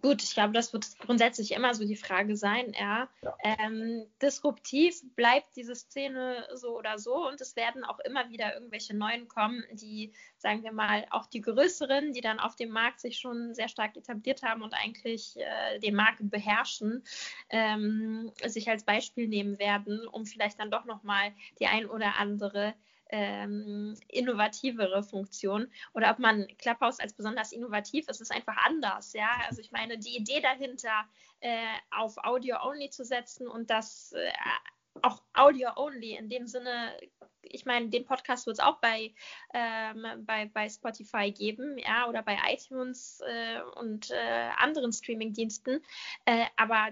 Gut, 0.00 0.22
ich 0.22 0.34
glaube, 0.34 0.52
das 0.52 0.72
wird 0.72 0.86
grundsätzlich 0.98 1.52
immer 1.52 1.74
so 1.74 1.84
die 1.84 1.96
Frage 1.96 2.36
sein. 2.36 2.72
Ja. 2.78 3.08
ja. 3.22 3.36
Ähm, 3.42 4.06
disruptiv 4.20 5.00
bleibt 5.14 5.56
diese 5.56 5.74
Szene 5.74 6.46
so 6.54 6.76
oder 6.76 6.98
so 6.98 7.26
und 7.26 7.40
es 7.40 7.56
werden 7.56 7.84
auch 7.84 7.98
immer 8.00 8.28
wieder 8.30 8.54
irgendwelche 8.54 8.96
neuen 8.96 9.28
kommen, 9.28 9.64
die, 9.72 10.12
sagen 10.36 10.62
wir 10.62 10.72
mal, 10.72 11.06
auch 11.10 11.26
die 11.26 11.40
größeren, 11.40 12.12
die 12.12 12.20
dann 12.20 12.40
auf 12.40 12.56
dem 12.56 12.70
Markt 12.70 13.00
sich 13.00 13.18
schon 13.18 13.54
sehr 13.54 13.68
stark 13.68 13.96
etabliert 13.96 14.42
haben 14.42 14.62
und 14.62 14.74
eigentlich 14.74 15.36
äh, 15.36 15.78
den 15.78 15.94
Markt 15.94 16.18
beherrschen, 16.20 17.04
ähm, 17.50 18.32
sich 18.44 18.68
als 18.68 18.84
Beispiel 18.84 19.28
nehmen 19.28 19.58
werden, 19.58 20.06
um 20.06 20.26
vielleicht 20.26 20.58
dann 20.58 20.70
doch 20.70 20.84
nochmal 20.84 21.32
die 21.60 21.66
ein 21.66 21.86
oder 21.86 22.16
andere 22.16 22.74
ähm, 23.10 23.94
innovativere 24.08 25.02
Funktion 25.02 25.70
oder 25.94 26.10
ob 26.10 26.18
man 26.18 26.46
Clubhouse 26.58 27.00
als 27.00 27.14
besonders 27.14 27.52
innovativ 27.52 28.08
ist, 28.08 28.20
ist 28.20 28.32
einfach 28.32 28.56
anders. 28.66 29.12
Ja, 29.12 29.30
also 29.46 29.60
ich 29.60 29.72
meine, 29.72 29.98
die 29.98 30.16
Idee 30.16 30.40
dahinter, 30.40 31.04
äh, 31.40 31.66
auf 31.90 32.16
Audio-only 32.18 32.90
zu 32.90 33.04
setzen 33.04 33.46
und 33.48 33.70
das 33.70 34.12
äh, 34.12 34.32
auch 35.02 35.22
Audio-only 35.32 36.16
in 36.16 36.28
dem 36.28 36.46
Sinne, 36.46 36.96
ich 37.42 37.64
meine, 37.64 37.88
den 37.88 38.04
Podcast 38.04 38.46
wird 38.46 38.58
es 38.58 38.64
auch 38.64 38.80
bei, 38.80 39.14
ähm, 39.54 40.04
bei, 40.26 40.46
bei 40.46 40.68
Spotify 40.68 41.30
geben, 41.30 41.78
ja, 41.78 42.08
oder 42.08 42.22
bei 42.22 42.36
iTunes 42.48 43.20
äh, 43.26 43.60
und 43.76 44.10
äh, 44.10 44.50
anderen 44.56 44.92
Streaming-Diensten, 44.92 45.80
äh, 46.24 46.46
aber 46.56 46.88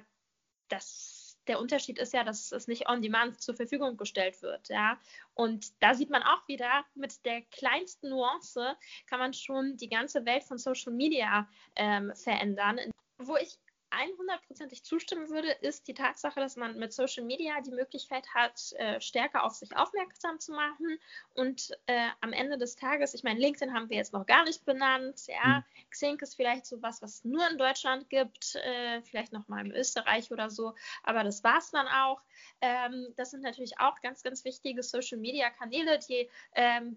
das 0.68 1.26
der 1.48 1.61
Unterschied 1.61 1.98
ist 1.98 2.12
ja, 2.12 2.24
dass 2.24 2.52
es 2.52 2.68
nicht 2.68 2.88
on 2.88 3.02
demand 3.02 3.40
zur 3.40 3.54
Verfügung 3.54 3.96
gestellt 3.96 4.42
wird. 4.42 4.68
Ja? 4.68 4.98
Und 5.35 5.72
da 5.82 5.94
sieht 5.94 6.11
man 6.11 6.22
auch 6.22 6.46
wieder, 6.48 6.85
mit 6.94 7.24
der 7.24 7.42
kleinsten 7.42 8.11
Nuance 8.11 8.76
kann 9.06 9.18
man 9.18 9.32
schon 9.32 9.76
die 9.76 9.88
ganze 9.88 10.24
Welt 10.24 10.44
von 10.44 10.59
Social 10.59 10.92
Media 10.92 11.48
ähm, 11.76 12.12
verändern. 12.14 12.78
Wo 13.18 13.37
ich 13.37 13.59
100%ig 13.90 14.83
zustimmen 14.83 15.29
würde, 15.31 15.51
ist 15.61 15.88
die 15.88 15.94
Tatsache, 15.94 16.40
dass 16.40 16.57
man 16.57 16.79
mit 16.79 16.92
Social 16.92 17.25
Media 17.25 17.61
die 17.61 17.70
Möglichkeit 17.70 18.27
hat, 18.35 18.72
äh, 18.77 19.01
stärker 19.01 19.44
auf 19.44 19.55
sich 19.55 19.75
aufmerksam 19.77 20.38
zu 20.40 20.53
machen. 20.53 20.99
Und 21.35 21.70
äh, 21.87 22.09
am 22.20 22.33
Ende 22.33 22.59
des 22.59 22.77
Tages, 22.77 23.14
ich 23.14 23.22
meine, 23.22 23.40
LinkedIn 23.40 23.75
haben 23.75 23.88
wir 23.88 23.96
jetzt 23.96 24.12
noch 24.12 24.27
gar 24.27 24.44
nicht 24.44 24.64
benannt. 24.64 25.27
Ja, 25.27 25.59
mhm. 25.59 25.90
Xing 25.90 26.18
ist 26.20 26.35
vielleicht 26.35 26.66
so 26.66 26.83
was, 26.83 27.03
was 27.03 27.16
es 27.16 27.25
nur 27.25 27.49
in 27.49 27.59
Deutschland 27.59 28.11
gibt, 28.11 28.57
äh, 28.57 29.03
vielleicht 29.03 29.33
noch 29.33 29.49
mal 29.49 29.64
in 29.64 29.72
Österreich 29.72 30.31
oder 30.31 30.51
so. 30.51 30.75
Aber 31.03 31.25
das 31.25 31.44
war 31.44 31.59
es 31.59 31.70
dann 31.70 31.87
auch. 31.87 32.20
Ähm, 32.61 33.09
das 33.16 33.31
sind 33.31 33.42
natürlich 33.42 33.79
auch 33.79 34.01
ganz, 34.01 34.22
ganz 34.22 34.44
wichtige 34.44 34.83
Social 34.83 35.18
Media 35.18 35.51
Kanäle, 35.51 35.99
die 36.09 36.29
ähm, 36.55 36.96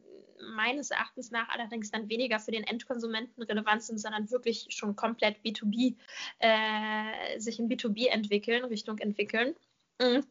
meines 0.56 0.92
Erachtens 0.92 1.32
nach 1.32 1.50
allerdings 1.50 1.92
dann 1.92 2.10
weniger 2.10 2.40
für 2.40 2.52
den 2.52 2.64
Endkonsumenten 2.64 3.44
relevant 3.44 3.84
sind, 3.84 4.00
sondern 4.00 4.32
wirklich 4.32 4.68
schon 4.70 4.96
komplett 4.96 5.38
B2B 5.44 5.96
äh, 6.40 6.79
sich 7.38 7.60
in 7.60 7.70
B2B 7.70 8.08
entwickeln, 8.08 8.66
Richtung 8.66 8.98
entwickeln. 9.00 9.56
Mhm 10.02 10.24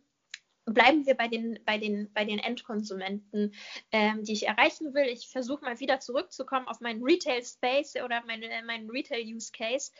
bleiben 0.73 1.07
wir 1.07 1.15
bei 1.15 1.29
den, 1.29 1.59
bei 1.65 1.79
den, 1.79 2.13
bei 2.13 2.25
den 2.25 2.39
Endkonsumenten, 2.39 3.55
ähm, 3.93 4.25
die 4.25 4.33
ich 4.33 4.47
erreichen 4.47 4.95
will. 4.95 5.07
Ich 5.07 5.29
versuche 5.29 5.65
mal 5.65 5.81
wieder 5.81 6.01
zurückzukommen 6.01 6.69
auf 6.69 6.81
meinen 6.81 7.03
Retail 7.03 7.43
Space 7.45 7.97
oder 7.97 8.23
meine, 8.27 8.49
meinen 8.65 8.91
Retail 8.91 9.23
Use 9.23 9.51
Case, 9.53 9.93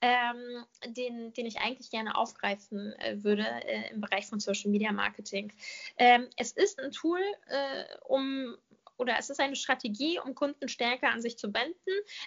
ähm, 0.00 0.64
den, 0.86 1.32
den 1.32 1.46
ich 1.46 1.58
eigentlich 1.58 1.90
gerne 1.90 2.16
aufgreifen 2.16 2.92
äh, 2.98 3.22
würde 3.22 3.46
äh, 3.46 3.90
im 3.90 4.00
Bereich 4.00 4.26
von 4.26 4.40
Social 4.40 4.70
Media 4.70 4.92
Marketing. 4.92 5.52
Ähm, 5.98 6.28
es 6.36 6.52
ist 6.52 6.80
ein 6.80 6.90
Tool, 6.90 7.20
äh, 7.48 7.84
um 8.04 8.56
oder 8.96 9.16
es 9.18 9.30
ist 9.30 9.40
eine 9.40 9.56
Strategie, 9.56 10.18
um 10.18 10.34
Kunden 10.34 10.68
stärker 10.68 11.10
an 11.10 11.20
sich 11.20 11.38
zu 11.38 11.50
binden. 11.50 11.74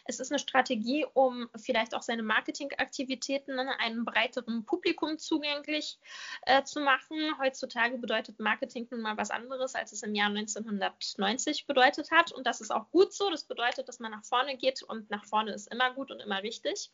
Es 0.05 0.19
ist 0.19 0.31
eine 0.31 0.39
Strategie, 0.39 1.05
um 1.13 1.49
vielleicht 1.55 1.95
auch 1.95 2.01
seine 2.01 2.23
Marketingaktivitäten 2.23 3.57
einem 3.59 4.05
breiteren 4.05 4.65
Publikum 4.65 5.17
zugänglich 5.17 5.99
äh, 6.43 6.63
zu 6.63 6.79
machen. 6.81 7.17
Heutzutage 7.39 7.97
bedeutet 7.97 8.39
Marketing 8.39 8.87
nun 8.91 9.01
mal 9.01 9.17
was 9.17 9.31
anderes, 9.31 9.75
als 9.75 9.91
es 9.91 10.03
im 10.03 10.15
Jahr 10.15 10.29
1990 10.29 11.67
bedeutet 11.67 12.11
hat. 12.11 12.31
Und 12.31 12.47
das 12.47 12.61
ist 12.61 12.71
auch 12.71 12.89
gut 12.91 13.13
so. 13.13 13.29
Das 13.29 13.43
bedeutet, 13.43 13.87
dass 13.87 13.99
man 13.99 14.11
nach 14.11 14.23
vorne 14.23 14.57
geht 14.57 14.83
und 14.83 15.09
nach 15.09 15.25
vorne 15.25 15.53
ist 15.53 15.71
immer 15.71 15.93
gut 15.93 16.11
und 16.11 16.19
immer 16.19 16.43
wichtig. 16.43 16.91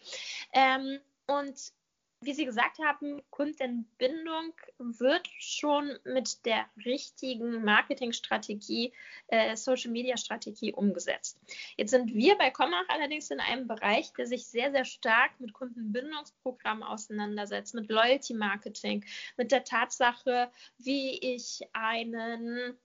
Ähm, 0.53 0.99
und 1.27 1.55
wie 2.25 2.33
Sie 2.33 2.45
gesagt 2.45 2.79
haben, 2.79 3.21
Kundenbindung 3.29 4.53
wird 4.77 5.29
schon 5.39 5.97
mit 6.03 6.45
der 6.45 6.65
richtigen 6.85 7.63
Marketingstrategie, 7.63 8.93
äh, 9.27 9.55
Social-Media-Strategie 9.55 10.73
umgesetzt. 10.73 11.39
Jetzt 11.77 11.91
sind 11.91 12.13
wir 12.13 12.38
bei 12.38 12.49
Commach 12.51 12.85
allerdings 12.89 13.31
in 13.31 13.39
einem 13.39 13.67
Bereich, 13.67 14.11
der 14.13 14.27
sich 14.27 14.47
sehr, 14.47 14.71
sehr 14.71 14.85
stark 14.85 15.39
mit 15.39 15.53
Kundenbindungsprogrammen 15.53 16.83
auseinandersetzt, 16.83 17.75
mit 17.75 17.89
Loyalty-Marketing, 17.89 19.05
mit 19.38 19.51
der 19.51 19.63
Tatsache, 19.63 20.49
wie 20.77 21.17
ich 21.19 21.61
einen 21.73 22.77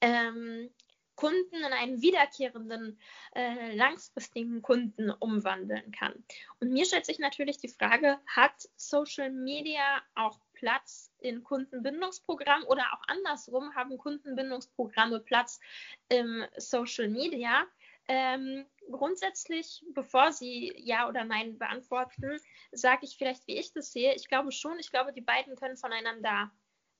ähm, 0.00 0.70
Kunden 1.16 1.56
in 1.56 1.64
einen 1.64 2.02
wiederkehrenden, 2.02 3.00
äh, 3.34 3.74
langfristigen 3.74 4.62
Kunden 4.62 5.10
umwandeln 5.10 5.90
kann. 5.92 6.24
Und 6.60 6.72
mir 6.72 6.84
stellt 6.84 7.06
sich 7.06 7.18
natürlich 7.18 7.58
die 7.58 7.68
Frage, 7.68 8.18
hat 8.26 8.68
Social 8.76 9.30
Media 9.30 10.02
auch 10.14 10.38
Platz 10.52 11.12
in 11.18 11.42
Kundenbindungsprogrammen 11.42 12.66
oder 12.66 12.84
auch 12.92 13.02
andersrum, 13.08 13.74
haben 13.74 13.98
Kundenbindungsprogramme 13.98 15.20
Platz 15.20 15.58
im 16.08 16.44
Social 16.56 17.08
Media? 17.08 17.66
Ähm, 18.08 18.66
grundsätzlich, 18.90 19.84
bevor 19.92 20.32
Sie 20.32 20.72
Ja 20.76 21.08
oder 21.08 21.24
Nein 21.24 21.58
beantworten, 21.58 22.38
sage 22.70 23.00
ich 23.04 23.16
vielleicht, 23.16 23.46
wie 23.46 23.58
ich 23.58 23.72
das 23.72 23.92
sehe. 23.92 24.14
Ich 24.14 24.28
glaube 24.28 24.52
schon, 24.52 24.78
ich 24.78 24.90
glaube, 24.90 25.12
die 25.12 25.22
beiden 25.22 25.56
können 25.56 25.76
voneinander 25.76 26.52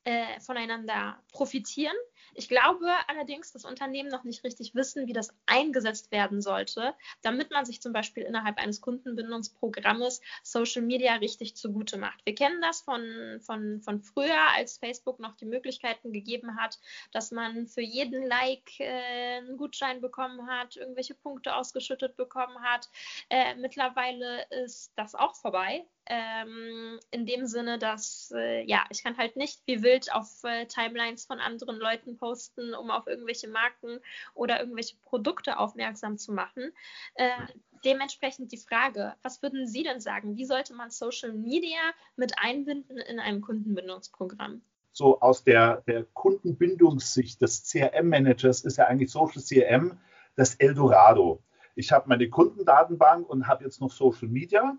äh, 0.07 0.39
voneinander 0.41 1.19
profitieren. 1.33 1.97
Ich 2.35 2.49
glaube 2.49 2.87
allerdings, 3.09 3.53
dass 3.53 3.65
Unternehmen 3.65 4.09
noch 4.09 4.23
nicht 4.23 4.45
richtig 4.45 4.75
wissen, 4.75 5.09
wie 5.09 5.13
das 5.13 5.35
eingesetzt 5.47 6.13
werden 6.13 6.41
sollte, 6.41 6.95
damit 7.23 7.51
man 7.51 7.65
sich 7.65 7.81
zum 7.81 7.93
Beispiel 7.93 8.23
innerhalb 8.23 8.59
eines 8.59 8.81
Kundenbindungsprogrammes 8.81 10.21
Social 10.45 10.83
Media 10.83 11.15
richtig 11.15 11.57
zugute 11.57 11.99
macht. 11.99 12.25
Wir 12.25 12.37
kennen 12.37 12.61
das 12.61 12.83
von, 12.83 13.41
von, 13.41 13.81
von 13.81 14.01
früher, 14.01 14.39
als 14.55 14.79
Facebook 14.79 15.19
noch 15.19 15.35
die 15.35 15.47
Möglichkeiten 15.47 16.13
gegeben 16.13 16.57
hat, 16.57 16.79
dass 17.11 17.33
man 17.33 17.67
für 17.67 17.83
jeden 17.83 18.23
Like 18.23 18.79
äh, 18.79 19.39
einen 19.39 19.57
Gutschein 19.57 20.01
bekommen 20.01 20.47
hat, 20.47 20.77
irgendwelche 20.77 21.15
Punkte 21.15 21.57
ausgeschüttet 21.57 22.17
bekommen 22.17 22.63
hat. 22.63 22.89
Äh, 23.29 23.57
mittlerweile 23.57 24.47
ist 24.51 24.93
das 24.95 25.17
auch 25.17 25.35
vorbei. 25.35 25.85
Ähm, 26.09 27.01
in 27.11 27.27
dem 27.27 27.47
Sinne, 27.47 27.79
dass 27.79 28.33
äh, 28.35 28.63
ja, 28.65 28.85
ich 28.91 29.03
kann 29.03 29.17
halt 29.17 29.37
nicht 29.37 29.61
wie 29.67 29.83
wild 29.83 30.13
auf 30.13 30.45
äh, 30.45 30.67
Timelines 30.67 31.25
von 31.25 31.41
anderen 31.41 31.77
Leuten 31.77 32.17
posten, 32.17 32.75
um 32.75 32.91
auf 32.91 33.07
irgendwelche 33.07 33.49
Marken 33.49 33.99
oder 34.35 34.61
irgendwelche 34.61 34.97
Produkte 35.05 35.59
aufmerksam 35.59 36.17
zu 36.17 36.33
machen. 36.33 36.73
Äh, 37.15 37.31
dementsprechend 37.85 38.53
die 38.53 38.59
Frage, 38.59 39.15
was 39.23 39.43
würden 39.43 39.67
Sie 39.67 39.83
denn 39.83 40.01
sagen? 40.01 40.37
Wie 40.37 40.45
sollte 40.45 40.75
man 40.75 40.91
Social 40.91 41.33
Media 41.33 41.81
mit 42.17 42.35
einbinden 42.39 42.99
in 42.99 43.19
einem 43.19 43.41
Kundenbindungsprogramm? 43.41 44.63
So 44.93 45.21
aus 45.21 45.45
der, 45.45 45.83
der 45.83 46.05
Kundenbindungssicht 46.05 47.43
des 47.43 47.65
CRM-Managers 47.65 48.63
ist 48.65 48.79
ja 48.79 48.87
eigentlich 48.87 49.11
Social 49.11 49.43
CRM 49.43 49.99
das 50.37 50.55
Eldorado. 50.55 51.43
Ich 51.75 51.93
habe 51.93 52.09
meine 52.09 52.31
Kundendatenbank 52.31 53.29
und 53.29 53.47
habe 53.47 53.65
jetzt 53.65 53.81
noch 53.81 53.91
Social 53.91 54.29
Media 54.29 54.77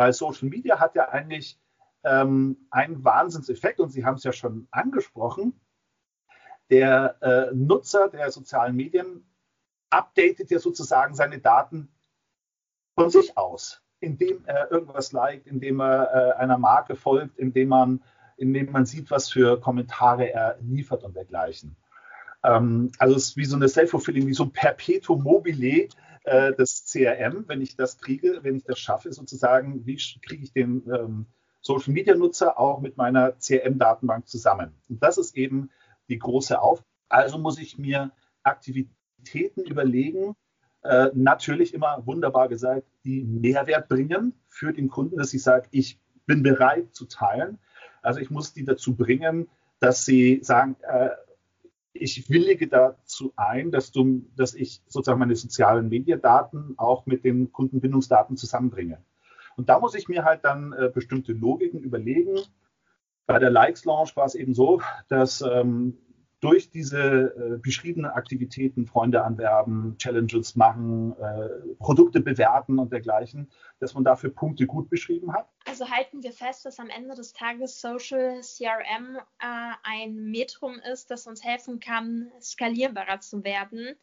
weil 0.00 0.14
Social 0.14 0.48
Media 0.48 0.80
hat 0.80 0.94
ja 0.94 1.10
eigentlich 1.10 1.60
ähm, 2.04 2.56
einen 2.70 3.04
Wahnsinnseffekt 3.04 3.80
und 3.80 3.90
Sie 3.90 4.06
haben 4.06 4.14
es 4.14 4.24
ja 4.24 4.32
schon 4.32 4.66
angesprochen. 4.70 5.60
Der 6.70 7.16
äh, 7.20 7.54
Nutzer 7.54 8.08
der 8.08 8.30
sozialen 8.30 8.76
Medien 8.76 9.30
updatet 9.90 10.50
ja 10.50 10.58
sozusagen 10.58 11.14
seine 11.14 11.38
Daten 11.38 11.90
von 12.94 13.10
sich 13.10 13.36
aus, 13.36 13.82
indem 14.00 14.42
er 14.46 14.70
irgendwas 14.70 15.12
liked, 15.12 15.46
indem 15.46 15.82
er 15.82 16.14
äh, 16.14 16.32
einer 16.38 16.56
Marke 16.56 16.96
folgt, 16.96 17.38
indem 17.38 17.68
man, 17.68 18.02
indem 18.38 18.72
man 18.72 18.86
sieht, 18.86 19.10
was 19.10 19.30
für 19.30 19.60
Kommentare 19.60 20.32
er 20.32 20.56
liefert 20.62 21.04
und 21.04 21.14
dergleichen. 21.14 21.76
Ähm, 22.42 22.90
also 22.98 23.16
es 23.16 23.24
ist 23.24 23.36
wie 23.36 23.44
so 23.44 23.56
eine 23.56 23.68
Self-Fulfilling, 23.68 24.26
wie 24.26 24.32
so 24.32 24.44
ein 24.44 24.52
Perpetuum 24.52 25.22
mobile 25.22 25.88
äh, 26.24 26.52
das 26.54 26.84
CRM, 26.86 27.44
wenn 27.48 27.60
ich 27.60 27.76
das 27.76 27.98
kriege, 27.98 28.40
wenn 28.42 28.56
ich 28.56 28.64
das 28.64 28.78
schaffe, 28.78 29.12
sozusagen, 29.12 29.86
wie 29.86 29.98
kriege 30.22 30.42
ich 30.42 30.52
den 30.52 30.82
ähm, 30.92 31.26
Social 31.60 31.92
Media 31.92 32.14
Nutzer 32.14 32.58
auch 32.58 32.80
mit 32.80 32.96
meiner 32.96 33.32
CRM-Datenbank 33.38 34.28
zusammen? 34.28 34.74
Und 34.88 35.02
das 35.02 35.18
ist 35.18 35.36
eben 35.36 35.70
die 36.08 36.18
große 36.18 36.60
Aufgabe. 36.60 36.86
Also 37.08 37.38
muss 37.38 37.58
ich 37.58 37.78
mir 37.78 38.12
Aktivitäten 38.42 39.62
überlegen, 39.64 40.34
äh, 40.82 41.08
natürlich 41.12 41.74
immer 41.74 42.06
wunderbar 42.06 42.48
gesagt, 42.48 42.86
die 43.04 43.24
Mehrwert 43.24 43.88
bringen 43.88 44.34
für 44.48 44.72
den 44.72 44.88
Kunden, 44.88 45.16
dass 45.16 45.34
ich 45.34 45.42
sage, 45.42 45.68
ich 45.72 46.00
bin 46.26 46.42
bereit 46.42 46.94
zu 46.94 47.06
teilen. 47.06 47.58
Also 48.02 48.20
ich 48.20 48.30
muss 48.30 48.54
die 48.54 48.64
dazu 48.64 48.96
bringen, 48.96 49.48
dass 49.80 50.04
sie 50.04 50.40
sagen, 50.42 50.76
äh, 50.82 51.10
ich 52.00 52.30
willige 52.30 52.68
dazu 52.68 53.32
ein, 53.36 53.70
dass, 53.70 53.92
du, 53.92 54.26
dass 54.36 54.54
ich 54.54 54.82
sozusagen 54.86 55.20
meine 55.20 55.36
sozialen 55.36 55.88
Mediendaten 55.88 56.74
auch 56.76 57.06
mit 57.06 57.24
den 57.24 57.52
Kundenbindungsdaten 57.52 58.36
zusammenbringe. 58.36 59.02
Und 59.56 59.68
da 59.68 59.78
muss 59.78 59.94
ich 59.94 60.08
mir 60.08 60.24
halt 60.24 60.44
dann 60.44 60.72
äh, 60.72 60.90
bestimmte 60.92 61.32
Logiken 61.32 61.80
überlegen. 61.80 62.38
Bei 63.26 63.38
der 63.38 63.50
Likes 63.50 63.84
Launch 63.84 64.16
war 64.16 64.24
es 64.24 64.34
eben 64.34 64.54
so, 64.54 64.80
dass 65.08 65.42
ähm, 65.42 65.98
durch 66.40 66.70
diese 66.70 67.34
äh, 67.36 67.58
beschriebenen 67.58 68.10
Aktivitäten, 68.10 68.86
Freunde 68.86 69.22
anwerben, 69.22 69.96
Challenges 69.98 70.56
machen, 70.56 71.14
äh, 71.18 71.74
Produkte 71.78 72.20
bewerten 72.20 72.78
und 72.78 72.92
dergleichen, 72.92 73.50
dass 73.78 73.94
man 73.94 74.04
dafür 74.04 74.30
Punkte 74.30 74.66
gut 74.66 74.88
beschrieben 74.88 75.32
hat. 75.32 75.48
Also 75.66 75.88
halten 75.90 76.22
wir 76.22 76.32
fest, 76.32 76.64
dass 76.64 76.78
am 76.78 76.88
Ende 76.88 77.14
des 77.14 77.32
Tages 77.32 77.80
Social 77.80 78.40
CRM 78.40 79.16
äh, 79.16 79.72
ein 79.82 80.30
Metrum 80.30 80.76
ist, 80.90 81.10
das 81.10 81.26
uns 81.26 81.44
helfen 81.44 81.78
kann, 81.78 82.30
skalierbarer 82.40 83.20
zu 83.20 83.44
werden 83.44 83.96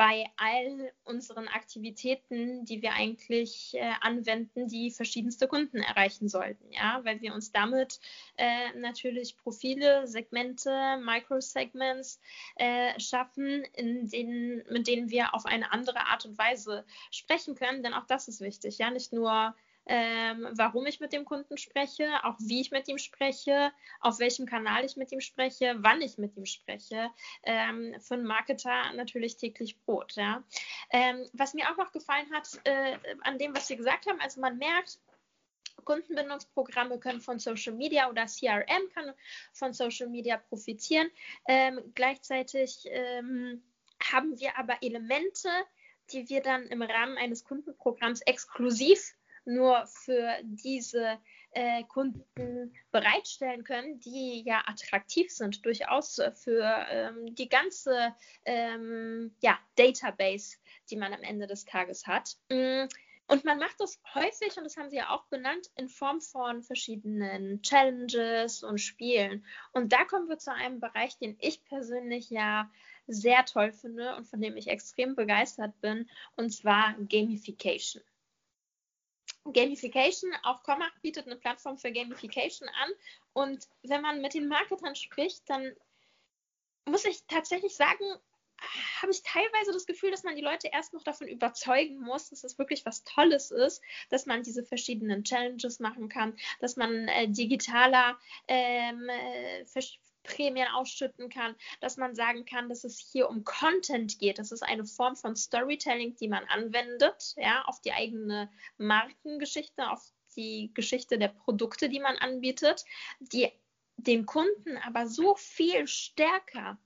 bei 0.00 0.24
all 0.38 0.94
unseren 1.04 1.46
Aktivitäten, 1.46 2.64
die 2.64 2.80
wir 2.80 2.94
eigentlich 2.94 3.74
äh, 3.74 3.92
anwenden, 4.00 4.66
die 4.66 4.90
verschiedenste 4.90 5.46
Kunden 5.46 5.76
erreichen 5.76 6.26
sollten, 6.26 6.72
ja, 6.72 7.02
weil 7.04 7.20
wir 7.20 7.34
uns 7.34 7.52
damit 7.52 8.00
äh, 8.38 8.72
natürlich 8.78 9.36
Profile, 9.36 10.06
Segmente, 10.06 10.96
Microsegments 11.04 12.18
äh, 12.56 12.98
schaffen, 12.98 13.62
in 13.74 14.08
denen, 14.08 14.62
mit 14.70 14.88
denen 14.88 15.10
wir 15.10 15.34
auf 15.34 15.44
eine 15.44 15.70
andere 15.70 16.06
Art 16.06 16.24
und 16.24 16.38
Weise 16.38 16.86
sprechen 17.10 17.54
können, 17.54 17.82
denn 17.82 17.92
auch 17.92 18.06
das 18.06 18.26
ist 18.26 18.40
wichtig, 18.40 18.78
ja, 18.78 18.90
nicht 18.90 19.12
nur 19.12 19.54
ähm, 19.92 20.46
warum 20.52 20.86
ich 20.86 21.00
mit 21.00 21.12
dem 21.12 21.24
Kunden 21.24 21.58
spreche, 21.58 22.08
auch 22.22 22.36
wie 22.38 22.60
ich 22.60 22.70
mit 22.70 22.86
ihm 22.86 22.98
spreche, 22.98 23.72
auf 24.00 24.20
welchem 24.20 24.46
Kanal 24.46 24.84
ich 24.84 24.96
mit 24.96 25.10
ihm 25.10 25.20
spreche, 25.20 25.74
wann 25.78 26.00
ich 26.00 26.16
mit 26.16 26.36
ihm 26.36 26.46
spreche. 26.46 27.10
Ähm, 27.42 27.96
für 28.00 28.14
einen 28.14 28.24
Marketer 28.24 28.92
natürlich 28.94 29.36
täglich 29.36 29.80
Brot. 29.80 30.14
Ja. 30.14 30.44
Ähm, 30.90 31.26
was 31.32 31.54
mir 31.54 31.68
auch 31.72 31.76
noch 31.76 31.90
gefallen 31.90 32.30
hat 32.32 32.48
äh, 32.62 32.98
an 33.22 33.38
dem, 33.38 33.52
was 33.52 33.66
Sie 33.66 33.76
gesagt 33.76 34.06
haben, 34.06 34.20
also 34.20 34.40
man 34.40 34.58
merkt, 34.58 35.00
Kundenbindungsprogramme 35.84 37.00
können 37.00 37.20
von 37.20 37.40
Social 37.40 37.74
Media 37.74 38.08
oder 38.08 38.26
CRM 38.26 38.88
kann 38.94 39.12
von 39.52 39.72
Social 39.72 40.06
Media 40.06 40.36
profitieren. 40.36 41.10
Ähm, 41.48 41.80
gleichzeitig 41.96 42.84
ähm, 42.84 43.60
haben 44.00 44.38
wir 44.38 44.56
aber 44.56 44.80
Elemente, 44.82 45.48
die 46.12 46.28
wir 46.28 46.42
dann 46.42 46.68
im 46.68 46.82
Rahmen 46.82 47.18
eines 47.18 47.42
Kundenprogramms 47.42 48.20
exklusiv 48.20 49.16
nur 49.44 49.86
für 49.86 50.36
diese 50.42 51.18
äh, 51.52 51.84
Kunden 51.84 52.74
bereitstellen 52.92 53.64
können, 53.64 54.00
die 54.00 54.42
ja 54.44 54.62
attraktiv 54.66 55.30
sind, 55.32 55.64
durchaus 55.64 56.20
für 56.34 56.86
ähm, 56.90 57.34
die 57.34 57.48
ganze 57.48 58.14
ähm, 58.44 59.34
ja, 59.40 59.58
Database, 59.76 60.56
die 60.90 60.96
man 60.96 61.12
am 61.12 61.22
Ende 61.22 61.46
des 61.46 61.64
Tages 61.64 62.06
hat. 62.06 62.36
Mm, 62.50 62.86
und 63.30 63.44
man 63.44 63.58
macht 63.58 63.78
das 63.78 64.00
häufig, 64.14 64.56
und 64.56 64.64
das 64.64 64.76
haben 64.76 64.90
Sie 64.90 64.96
ja 64.96 65.10
auch 65.10 65.24
benannt, 65.26 65.70
in 65.76 65.88
Form 65.88 66.20
von 66.20 66.64
verschiedenen 66.64 67.62
Challenges 67.62 68.64
und 68.64 68.78
Spielen. 68.78 69.44
Und 69.72 69.92
da 69.92 70.04
kommen 70.04 70.28
wir 70.28 70.38
zu 70.38 70.52
einem 70.52 70.80
Bereich, 70.80 71.16
den 71.16 71.36
ich 71.38 71.64
persönlich 71.64 72.28
ja 72.30 72.68
sehr 73.06 73.44
toll 73.44 73.72
finde 73.72 74.16
und 74.16 74.26
von 74.26 74.40
dem 74.40 74.56
ich 74.56 74.66
extrem 74.66 75.14
begeistert 75.14 75.80
bin, 75.80 76.08
und 76.36 76.50
zwar 76.50 76.94
Gamification. 77.08 78.02
Gamification, 79.52 80.32
auch 80.42 80.62
Comac 80.62 80.92
bietet 81.02 81.26
eine 81.26 81.36
Plattform 81.36 81.78
für 81.78 81.92
Gamification 81.92 82.68
an. 82.68 82.90
Und 83.32 83.68
wenn 83.82 84.02
man 84.02 84.20
mit 84.20 84.34
den 84.34 84.48
Marketern 84.48 84.94
spricht, 84.94 85.48
dann 85.48 85.74
muss 86.86 87.04
ich 87.04 87.24
tatsächlich 87.26 87.74
sagen, 87.74 88.04
habe 89.00 89.12
ich 89.12 89.22
teilweise 89.22 89.72
das 89.72 89.86
Gefühl, 89.86 90.10
dass 90.10 90.22
man 90.22 90.36
die 90.36 90.42
Leute 90.42 90.68
erst 90.72 90.92
noch 90.92 91.02
davon 91.02 91.28
überzeugen 91.28 91.98
muss, 91.98 92.28
dass 92.28 92.44
es 92.44 92.58
wirklich 92.58 92.84
was 92.84 93.04
Tolles 93.04 93.50
ist, 93.50 93.82
dass 94.10 94.26
man 94.26 94.42
diese 94.42 94.64
verschiedenen 94.64 95.24
Challenges 95.24 95.80
machen 95.80 96.08
kann, 96.08 96.36
dass 96.60 96.76
man 96.76 97.08
äh, 97.08 97.28
digitaler 97.28 98.18
ähm, 98.48 99.08
äh, 99.08 99.64
Prämien 100.22 100.68
ausschütten 100.68 101.28
kann, 101.28 101.54
dass 101.80 101.96
man 101.96 102.14
sagen 102.14 102.44
kann, 102.44 102.68
dass 102.68 102.84
es 102.84 102.98
hier 102.98 103.28
um 103.28 103.44
Content 103.44 104.18
geht. 104.18 104.38
Das 104.38 104.52
ist 104.52 104.62
eine 104.62 104.84
Form 104.84 105.16
von 105.16 105.36
Storytelling, 105.36 106.16
die 106.16 106.28
man 106.28 106.44
anwendet, 106.44 107.34
ja, 107.36 107.62
auf 107.64 107.80
die 107.80 107.92
eigene 107.92 108.50
Markengeschichte, 108.78 109.90
auf 109.90 110.02
die 110.36 110.70
Geschichte 110.74 111.18
der 111.18 111.28
Produkte, 111.28 111.88
die 111.88 112.00
man 112.00 112.16
anbietet, 112.16 112.84
die 113.18 113.50
den 113.96 114.26
Kunden 114.26 114.76
aber 114.78 115.06
so 115.06 115.34
viel 115.34 115.86
stärker 115.86 116.78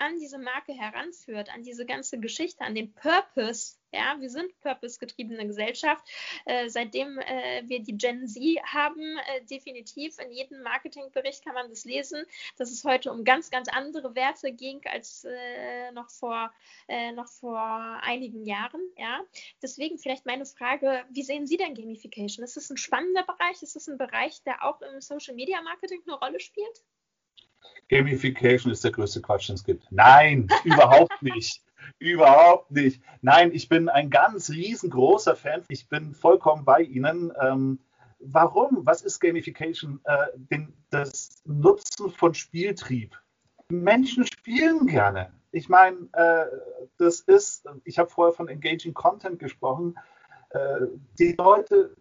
an 0.00 0.18
diese 0.18 0.38
Marke 0.38 0.72
heranführt, 0.72 1.52
an 1.52 1.62
diese 1.62 1.84
ganze 1.84 2.18
Geschichte, 2.18 2.64
an 2.64 2.74
den 2.74 2.92
Purpose. 2.94 3.76
Ja, 3.92 4.16
wir 4.20 4.30
sind 4.30 4.58
purpose-getriebene 4.60 5.46
Gesellschaft. 5.46 6.04
Äh, 6.46 6.68
seitdem 6.68 7.18
äh, 7.18 7.62
wir 7.66 7.80
die 7.80 7.98
Gen 7.98 8.26
Z 8.26 8.42
haben, 8.64 9.18
äh, 9.18 9.44
definitiv 9.44 10.18
in 10.18 10.30
jedem 10.30 10.62
Marketingbericht 10.62 11.44
kann 11.44 11.54
man 11.54 11.68
das 11.68 11.84
lesen, 11.84 12.24
dass 12.56 12.70
es 12.70 12.84
heute 12.84 13.10
um 13.10 13.24
ganz, 13.24 13.50
ganz 13.50 13.68
andere 13.68 14.14
Werte 14.14 14.52
ging 14.52 14.80
als 14.86 15.24
äh, 15.24 15.92
noch, 15.92 16.08
vor, 16.08 16.52
äh, 16.88 17.12
noch 17.12 17.28
vor 17.28 17.60
einigen 18.02 18.44
Jahren. 18.44 18.80
Ja, 18.96 19.20
deswegen 19.60 19.98
vielleicht 19.98 20.24
meine 20.24 20.46
Frage: 20.46 21.04
Wie 21.10 21.22
sehen 21.22 21.46
Sie 21.46 21.56
denn 21.56 21.74
Gamification? 21.74 22.44
Ist 22.44 22.56
es 22.56 22.70
ein 22.70 22.76
spannender 22.76 23.24
Bereich? 23.24 23.62
Ist 23.62 23.76
es 23.76 23.88
ein 23.88 23.98
Bereich, 23.98 24.42
der 24.44 24.64
auch 24.64 24.80
im 24.82 25.00
Social 25.00 25.34
Media 25.34 25.60
Marketing 25.62 26.00
eine 26.06 26.16
Rolle 26.16 26.40
spielt? 26.40 26.84
Gamification 27.88 28.72
ist 28.72 28.84
der 28.84 28.92
größte 28.92 29.20
Quatsch, 29.20 29.48
den 29.48 29.54
es 29.54 29.64
gibt. 29.64 29.90
Nein, 29.90 30.48
überhaupt 30.64 31.22
nicht. 31.22 31.62
Überhaupt 31.98 32.70
nicht. 32.70 33.02
Nein, 33.20 33.52
ich 33.52 33.68
bin 33.68 33.88
ein 33.88 34.10
ganz 34.10 34.50
riesengroßer 34.50 35.36
Fan. 35.36 35.64
Ich 35.68 35.88
bin 35.88 36.14
vollkommen 36.14 36.64
bei 36.64 36.82
Ihnen. 36.82 37.32
Ähm, 37.40 37.80
warum? 38.20 38.86
Was 38.86 39.02
ist 39.02 39.20
Gamification? 39.20 40.00
Äh, 40.04 40.26
den, 40.34 40.72
das 40.90 41.42
Nutzen 41.44 42.10
von 42.10 42.34
Spieltrieb. 42.34 43.18
Menschen 43.70 44.24
spielen 44.26 44.86
gerne. 44.86 45.32
Ich 45.52 45.68
meine, 45.68 46.08
äh, 46.12 46.46
das 46.98 47.20
ist, 47.20 47.66
ich 47.84 47.98
habe 47.98 48.08
vorher 48.08 48.34
von 48.34 48.48
Engaging 48.48 48.94
Content 48.94 49.38
gesprochen. 49.38 49.96
Äh, 50.50 50.86
die 51.18 51.32
Leute 51.32 51.96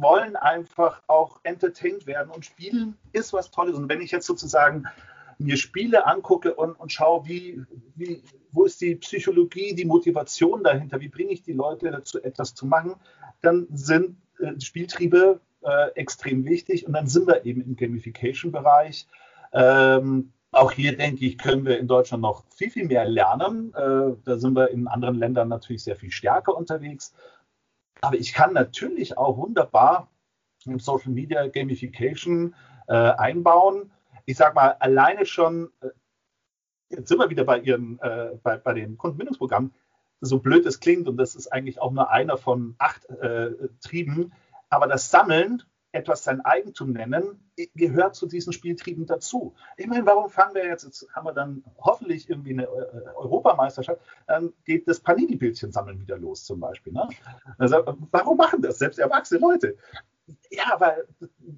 wollen 0.00 0.36
einfach 0.36 1.02
auch 1.06 1.40
entertained 1.42 2.06
werden 2.06 2.30
und 2.30 2.44
Spielen 2.44 2.96
ist 3.12 3.32
was 3.32 3.50
Tolles. 3.50 3.76
Und 3.76 3.88
wenn 3.88 4.00
ich 4.00 4.10
jetzt 4.10 4.26
sozusagen 4.26 4.84
mir 5.38 5.56
Spiele 5.56 6.06
angucke 6.06 6.54
und, 6.54 6.72
und 6.78 6.92
schaue, 6.92 7.26
wie, 7.26 7.62
wie, 7.96 8.22
wo 8.52 8.64
ist 8.64 8.80
die 8.80 8.94
Psychologie, 8.96 9.74
die 9.74 9.84
Motivation 9.84 10.62
dahinter, 10.62 11.00
wie 11.00 11.08
bringe 11.08 11.32
ich 11.32 11.42
die 11.42 11.52
Leute 11.52 11.90
dazu, 11.90 12.22
etwas 12.22 12.54
zu 12.54 12.66
machen, 12.66 12.94
dann 13.40 13.66
sind 13.72 14.16
äh, 14.38 14.60
Spieltriebe 14.60 15.40
äh, 15.62 15.90
extrem 15.94 16.44
wichtig 16.44 16.86
und 16.86 16.92
dann 16.92 17.06
sind 17.06 17.26
wir 17.26 17.44
eben 17.44 17.62
im 17.62 17.76
Gamification-Bereich. 17.76 19.06
Ähm, 19.52 20.32
auch 20.50 20.72
hier 20.72 20.96
denke 20.96 21.24
ich, 21.24 21.38
können 21.38 21.64
wir 21.64 21.78
in 21.78 21.88
Deutschland 21.88 22.22
noch 22.22 22.44
viel, 22.54 22.70
viel 22.70 22.86
mehr 22.86 23.06
lernen. 23.06 23.72
Äh, 23.74 24.16
da 24.24 24.38
sind 24.38 24.54
wir 24.54 24.70
in 24.70 24.86
anderen 24.86 25.16
Ländern 25.16 25.48
natürlich 25.48 25.82
sehr 25.82 25.96
viel 25.96 26.10
stärker 26.10 26.54
unterwegs. 26.54 27.14
Aber 28.02 28.16
ich 28.16 28.34
kann 28.34 28.52
natürlich 28.52 29.16
auch 29.16 29.36
wunderbar 29.38 30.08
Social 30.58 31.12
Media 31.12 31.46
Gamification 31.46 32.54
äh, 32.88 32.94
einbauen. 32.94 33.92
Ich 34.26 34.36
sage 34.36 34.54
mal, 34.54 34.76
alleine 34.80 35.24
schon, 35.24 35.70
äh, 35.80 35.88
jetzt 36.90 37.08
sind 37.08 37.18
wir 37.18 37.30
wieder 37.30 37.44
bei 37.44 37.60
Ihren, 37.60 37.98
äh, 38.00 38.38
bei, 38.42 38.58
bei 38.58 38.74
den 38.74 38.98
Kundenbindungsprogrammen, 38.98 39.72
so 40.20 40.38
blöd 40.38 40.66
es 40.66 40.80
klingt, 40.80 41.08
und 41.08 41.16
das 41.16 41.34
ist 41.34 41.52
eigentlich 41.52 41.80
auch 41.80 41.92
nur 41.92 42.10
einer 42.10 42.36
von 42.36 42.74
acht 42.78 43.08
äh, 43.08 43.50
Trieben, 43.80 44.32
aber 44.68 44.86
das 44.86 45.10
Sammeln, 45.10 45.62
etwas 45.92 46.24
sein 46.24 46.40
Eigentum 46.40 46.92
nennen, 46.92 47.52
gehört 47.74 48.16
zu 48.16 48.26
diesen 48.26 48.52
Spieltrieben 48.52 49.06
dazu. 49.06 49.54
Ich 49.76 49.86
meine, 49.86 50.06
warum 50.06 50.30
fangen 50.30 50.54
wir 50.54 50.66
jetzt, 50.66 50.84
jetzt 50.84 51.06
haben 51.14 51.26
wir 51.26 51.32
dann 51.32 51.62
hoffentlich 51.78 52.28
irgendwie 52.28 52.52
eine 52.52 52.64
äh, 52.64 53.14
Europameisterschaft, 53.16 54.00
dann 54.26 54.52
geht 54.64 54.88
das 54.88 55.00
Panini-Bildchen 55.00 55.70
sammeln 55.70 56.00
wieder 56.00 56.16
los 56.16 56.44
zum 56.44 56.60
Beispiel. 56.60 56.92
Ne? 56.92 57.08
Also, 57.58 57.82
warum 58.10 58.38
machen 58.38 58.62
das 58.62 58.78
selbst 58.78 58.98
erwachsene 58.98 59.40
Leute? 59.40 59.76
Ja, 60.50 60.76
weil 60.78 61.06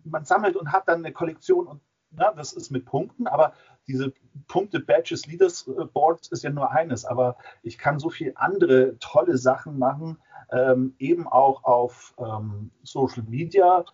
man 0.05 0.25
sammelt 0.25 0.57
und 0.57 0.73
hat 0.73 0.89
dann 0.89 1.05
eine 1.05 1.13
Kollektion 1.13 1.67
und 1.67 1.81
ja, 2.19 2.33
das 2.33 2.53
ist 2.53 2.71
mit 2.71 2.85
Punkten, 2.85 3.27
aber 3.27 3.55
diese 3.87 4.13
Punkte, 4.47 4.81
Badges, 4.81 5.27
Leaders 5.27 5.67
äh, 5.67 5.85
Boards 5.85 6.29
ist 6.29 6.45
ja 6.45 6.51
nur 6.51 6.71
eines, 6.71 7.05
aber 7.05 7.37
ich 7.63 7.79
kann 7.79 7.99
so 7.99 8.11
viele 8.11 8.37
andere 8.37 8.97
tolle 8.99 9.37
Sachen 9.37 9.79
machen, 9.79 10.19
ähm, 10.53 10.95
eben 10.99 11.27
auch 11.27 11.65
auf 11.65 12.15
ähm, 12.19 12.71
Social 12.83 13.25
Media, 13.25 13.85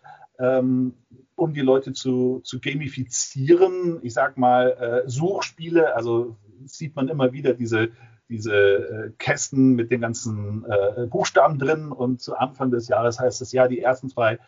ähm, 0.41 0.95
um 1.37 1.55
die 1.55 1.61
Leute 1.61 1.93
zu, 1.93 2.41
zu 2.45 2.61
gamifizieren. 2.61 3.99
Ich 4.03 4.15
sag 4.15 4.37
mal, 4.37 4.71
äh, 5.07 5.09
Suchspiele, 5.09 5.95
also 5.95 6.37
sieht 6.65 6.97
man 6.97 7.09
immer 7.09 7.33
wieder 7.33 7.55
diese, 7.55 7.91
diese 8.29 8.55
äh, 8.55 9.11
Kästen 9.19 9.75
mit 9.75 9.91
den 9.91 10.03
ganzen 10.03 10.65
äh, 10.69 11.07
Buchstaben 11.07 11.59
drin 11.59 11.91
und 11.93 12.21
zu 12.21 12.37
Anfang 12.37 12.71
des 12.71 12.89
Jahres 12.89 13.19
heißt 13.19 13.41
es 13.41 13.53
ja, 13.53 13.69
die 13.69 13.81
ersten 13.81 14.09
zwei 14.09 14.39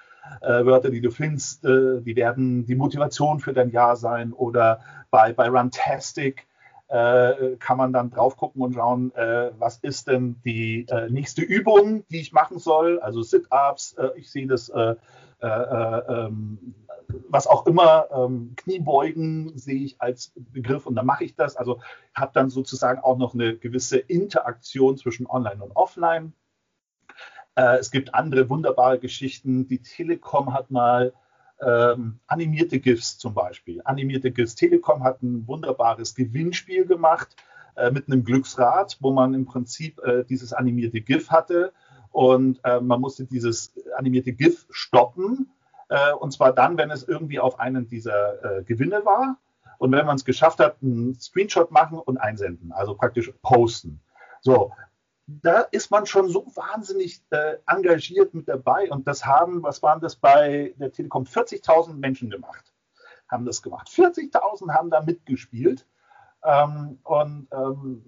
äh, 0.41 0.65
Wörter, 0.65 0.91
die 0.91 1.01
du 1.01 1.11
findest, 1.11 1.65
äh, 1.65 2.01
die 2.01 2.15
werden 2.15 2.65
die 2.67 2.75
Motivation 2.75 3.41
für 3.41 3.53
dein 3.53 3.71
Jahr 3.71 3.97
sein. 3.97 4.33
Oder 4.33 4.81
bei, 5.11 5.33
bei 5.33 5.49
Runtastic 5.49 6.47
äh, 6.89 7.57
kann 7.59 7.79
man 7.79 7.93
dann 7.93 8.11
drauf 8.11 8.37
gucken 8.37 8.63
und 8.63 8.75
schauen, 8.75 9.15
äh, 9.15 9.51
was 9.59 9.79
ist 9.79 10.09
denn 10.09 10.37
die 10.45 10.87
nächste 11.09 11.43
Übung, 11.43 12.05
die 12.11 12.21
ich 12.21 12.33
machen 12.33 12.59
soll. 12.59 13.01
Also 13.01 13.23
Sit-Ups, 13.23 13.97
ich 14.17 14.31
sehe 14.31 14.47
das, 14.47 14.71
ähm, 15.49 16.75
was 17.29 17.47
auch 17.47 17.67
immer, 17.67 18.09
ähm, 18.15 18.55
Kniebeugen 18.57 19.59
sehe 19.59 19.83
ich 19.83 20.01
als 20.01 20.33
Begriff 20.37 20.87
und 20.87 20.95
dann 20.95 21.07
mache 21.07 21.25
ich 21.25 21.35
das. 21.35 21.57
Also 21.57 21.81
habe 22.15 22.33
dann 22.35 22.51
sozusagen 22.51 23.01
auch 23.01 23.19
noch 23.19 23.35
eine 23.35 23.57
gewisse 23.57 23.99
Interaktion 23.99 24.97
zwischen 24.97 25.27
Online 25.27 25.63
und 25.63 25.77
Offline. 25.77 26.33
Äh, 27.55 27.79
es 27.79 27.91
gibt 27.91 28.15
andere 28.15 28.49
wunderbare 28.49 28.99
Geschichten. 28.99 29.67
Die 29.67 29.83
Telekom 29.83 30.55
hat 30.55 30.71
mal 30.71 31.13
ähm, 31.61 32.19
animierte 32.27 32.81
GIFs 32.81 33.19
zum 33.19 33.35
Beispiel. 33.35 33.83
Animierte 33.85 34.31
GIFs. 34.31 34.55
Telekom 34.55 35.05
hat 35.05 35.23
ein 35.23 35.47
wunderbares 35.47 36.15
Gewinnspiel 36.15 36.87
gemacht 36.87 37.37
äh, 37.77 37.91
mit 37.91 38.09
einem 38.09 38.25
Glücksrad, 38.25 38.97
wo 39.01 39.13
man 39.13 39.35
im 39.35 39.45
Prinzip 39.45 40.01
äh, 40.01 40.25
dieses 40.25 40.53
animierte 40.53 41.01
GIF 41.01 41.31
hatte 41.31 41.73
und 42.13 42.61
äh, 42.65 42.81
man 42.81 43.01
musste 43.01 43.25
dieses 43.25 43.73
animierte 43.97 44.33
GIF 44.33 44.67
stoppen. 44.71 45.51
Äh, 45.89 46.13
und 46.13 46.33
zwar 46.33 46.53
dann, 46.53 46.77
wenn 46.77 46.91
es 46.91 47.03
irgendwie 47.03 47.41
auf 47.41 47.59
einen 47.59 47.89
dieser 47.89 48.59
äh, 48.59 48.63
Gewinne 48.63 49.05
war. 49.05 49.39
Und 49.79 49.91
wenn 49.93 50.07
man 50.07 50.17
es 50.17 50.25
geschafft 50.25 50.61
hat, 50.61 50.77
einen 50.81 51.19
Screenshot 51.19 51.73
machen 51.73 51.99
und 51.99 52.19
einsenden, 52.19 52.71
also 52.73 52.95
praktisch 52.95 53.33
posten. 53.43 54.01
So, 54.41 54.73
da 55.27 55.61
ist 55.61 55.91
man 55.91 56.07
schon 56.07 56.29
so 56.29 56.47
wahnsinnig 56.55 57.23
äh, 57.31 57.57
engagiert 57.67 58.35
mit 58.35 58.49
dabei. 58.49 58.91
Und 58.91 59.09
das 59.09 59.25
haben, 59.25 59.63
was 59.63 59.83
waren 59.83 60.01
das 60.01 60.17
bei 60.17 60.75
der 60.79 60.93
Telekom? 60.93 61.25
40.000 61.25 61.95
Menschen 61.95 62.31
gemacht, 62.31 62.73
haben 63.29 63.45
das 63.45 63.63
gemacht. 63.63 63.89
40.000 63.89 64.73
haben 64.73 64.91
da 64.91 65.01
mitgespielt 65.01 65.87
ähm, 66.45 66.99
und 67.05 67.49
ähm, 67.53 68.05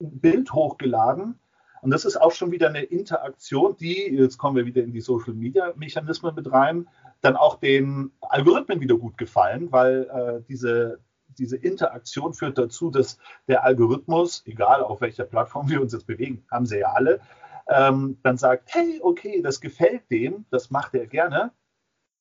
ein 0.00 0.20
Bild 0.20 0.52
hochgeladen. 0.52 1.38
Und 1.82 1.90
das 1.90 2.04
ist 2.04 2.16
auch 2.16 2.30
schon 2.30 2.52
wieder 2.52 2.68
eine 2.68 2.82
Interaktion, 2.82 3.76
die, 3.76 4.14
jetzt 4.14 4.38
kommen 4.38 4.56
wir 4.56 4.66
wieder 4.66 4.82
in 4.82 4.92
die 4.92 5.00
Social 5.00 5.34
Media 5.34 5.72
Mechanismen 5.76 6.34
mit 6.34 6.50
rein, 6.50 6.88
dann 7.20 7.36
auch 7.36 7.56
den 7.56 8.12
Algorithmen 8.20 8.80
wieder 8.80 8.96
gut 8.96 9.18
gefallen, 9.18 9.70
weil 9.72 10.04
äh, 10.04 10.42
diese 10.48 11.00
diese 11.38 11.56
Interaktion 11.56 12.34
führt 12.34 12.58
dazu, 12.58 12.90
dass 12.90 13.18
der 13.48 13.64
Algorithmus, 13.64 14.42
egal 14.46 14.82
auf 14.82 15.00
welcher 15.00 15.24
Plattform 15.24 15.68
wir 15.70 15.80
uns 15.80 15.92
jetzt 15.92 16.06
bewegen, 16.06 16.44
haben 16.50 16.66
sie 16.66 16.80
ja 16.80 16.92
alle, 16.92 17.20
ähm, 17.68 18.18
dann 18.22 18.36
sagt, 18.36 18.74
hey, 18.74 19.00
okay, 19.02 19.40
das 19.42 19.60
gefällt 19.60 20.10
dem, 20.10 20.44
das 20.50 20.70
macht 20.70 20.94
er 20.94 21.06
gerne. 21.06 21.52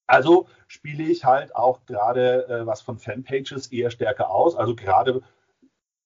Also 0.08 0.48
spiele 0.68 1.04
ich 1.04 1.26
halt 1.26 1.56
auch 1.56 1.86
gerade 1.86 2.48
äh, 2.48 2.66
was 2.66 2.82
von 2.82 2.98
Fanpages 2.98 3.68
eher 3.68 3.92
stärker 3.92 4.30
aus. 4.30 4.56
Also 4.56 4.76
gerade 4.76 5.22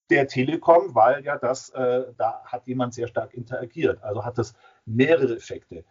der 0.09 0.27
Telekom, 0.27 0.93
weil 0.93 1.23
ja 1.23 1.37
das, 1.37 1.69
äh, 1.69 2.05
da 2.17 2.43
hat 2.45 2.67
jemand 2.67 2.93
sehr 2.93 3.07
stark 3.07 3.33
interagiert. 3.33 4.03
Also 4.03 4.23
hat 4.23 4.37
das 4.37 4.53
mehrere 4.85 5.35
Effekte. 5.35 5.83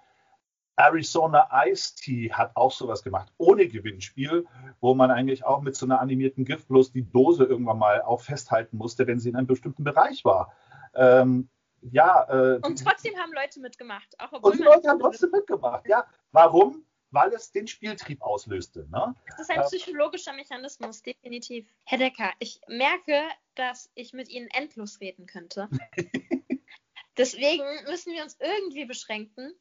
Arizona 0.77 1.49
Ice 1.67 1.95
Tea 1.95 2.33
hat 2.33 2.51
auch 2.57 2.73
sowas 2.73 3.03
gemacht, 3.03 3.33
ohne 3.39 3.69
Gewinnspiel, 3.69 4.47
wo 4.81 4.95
man 4.95 5.11
eigentlich 5.11 5.45
auch 5.45 5.61
mit 5.61 5.77
so 5.77 5.87
einer 5.87 6.01
animierten 6.01 6.45
Gift 6.45 6.69
bloß 6.69 6.93
die 6.93 7.09
Dose 7.09 7.45
irgendwann 7.45 7.79
mal 7.79 8.03
auch 8.03 8.21
festhalten 8.21 8.77
musste, 8.77 9.07
wenn 9.07 9.21
sie 9.21 9.29
in 9.29 9.37
einem 9.37 9.47
bestimmten 9.47 9.85
Bereich 9.85 10.25
war. 10.25 10.53
Ähm, 10.95 11.49
ja, 11.93 12.25
äh, 12.29 12.61
und 12.63 12.83
trotzdem 12.83 13.17
haben 13.17 13.33
Leute 13.33 13.61
mitgemacht. 13.61 14.17
und 14.41 14.59
die 14.59 14.63
Leute 14.63 14.89
haben 14.89 14.99
trotzdem 14.99 15.31
mitgemacht, 15.31 15.87
ja. 15.87 16.05
Warum? 16.33 16.85
Weil 17.11 17.33
es 17.33 17.53
den 17.53 17.69
Spieltrieb 17.69 18.23
auslöste. 18.23 18.89
Ne? 18.91 19.15
Das 19.29 19.41
ist 19.41 19.51
ein 19.51 19.61
äh, 19.61 19.65
psychologischer 19.65 20.33
Mechanismus, 20.33 21.03
definitiv. 21.03 21.67
Herr 21.85 21.99
Decker, 21.99 22.33
ich 22.41 22.61
merke, 22.67 23.23
dass 23.55 23.91
ich 23.95 24.13
mit 24.13 24.29
Ihnen 24.29 24.49
endlos 24.49 25.01
reden 25.01 25.27
könnte. 25.27 25.69
Deswegen 27.17 27.65
müssen 27.85 28.13
wir 28.13 28.23
uns 28.23 28.37
irgendwie 28.41 28.85
beschränken. 28.85 29.53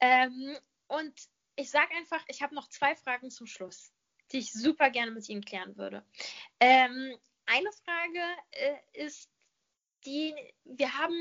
Ähm, 0.00 0.56
und 0.86 1.12
ich 1.56 1.70
sage 1.70 1.94
einfach, 1.96 2.24
ich 2.28 2.42
habe 2.42 2.54
noch 2.54 2.68
zwei 2.68 2.94
Fragen 2.94 3.30
zum 3.30 3.46
Schluss, 3.46 3.92
die 4.32 4.38
ich 4.38 4.52
super 4.52 4.90
gerne 4.90 5.10
mit 5.10 5.28
Ihnen 5.28 5.44
klären 5.44 5.76
würde. 5.76 6.04
Ähm, 6.60 7.16
eine 7.46 7.70
Frage 7.84 8.22
äh, 8.52 9.04
ist 9.04 9.28
die, 10.04 10.34
wir 10.64 10.96
haben 10.96 11.14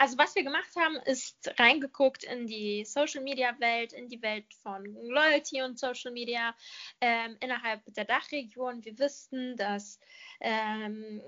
also 0.00 0.16
was 0.16 0.34
wir 0.34 0.44
gemacht 0.44 0.74
haben, 0.76 0.96
ist 1.04 1.52
reingeguckt 1.58 2.24
in 2.24 2.46
die 2.46 2.86
Social 2.86 3.22
Media 3.22 3.54
Welt, 3.60 3.92
in 3.92 4.08
die 4.08 4.22
Welt 4.22 4.46
von 4.62 4.82
Loyalty 5.02 5.60
und 5.60 5.78
Social 5.78 6.10
Media 6.10 6.54
ähm, 7.02 7.36
innerhalb 7.40 7.82
der 7.86 8.06
Dachregion. 8.06 8.82
Wir 8.82 8.98
wussten, 8.98 9.58
dass 9.58 10.00
ähm, 10.40 11.20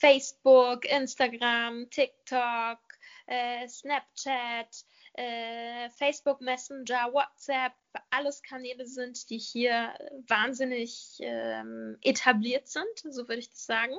Facebook, 0.00 0.86
Instagram, 0.86 1.88
TikTok, 1.90 2.80
äh, 3.26 3.68
Snapchat, 3.68 4.84
äh, 5.20 5.90
Facebook 5.90 6.40
Messenger, 6.40 7.12
WhatsApp, 7.12 7.74
alles 8.08 8.42
Kanäle 8.42 8.86
sind, 8.86 9.28
die 9.28 9.36
hier 9.36 9.92
wahnsinnig 10.28 11.18
ähm, 11.20 11.98
etabliert 12.02 12.68
sind, 12.68 12.86
so 13.10 13.28
würde 13.28 13.40
ich 13.40 13.50
das 13.50 13.66
sagen. 13.66 13.94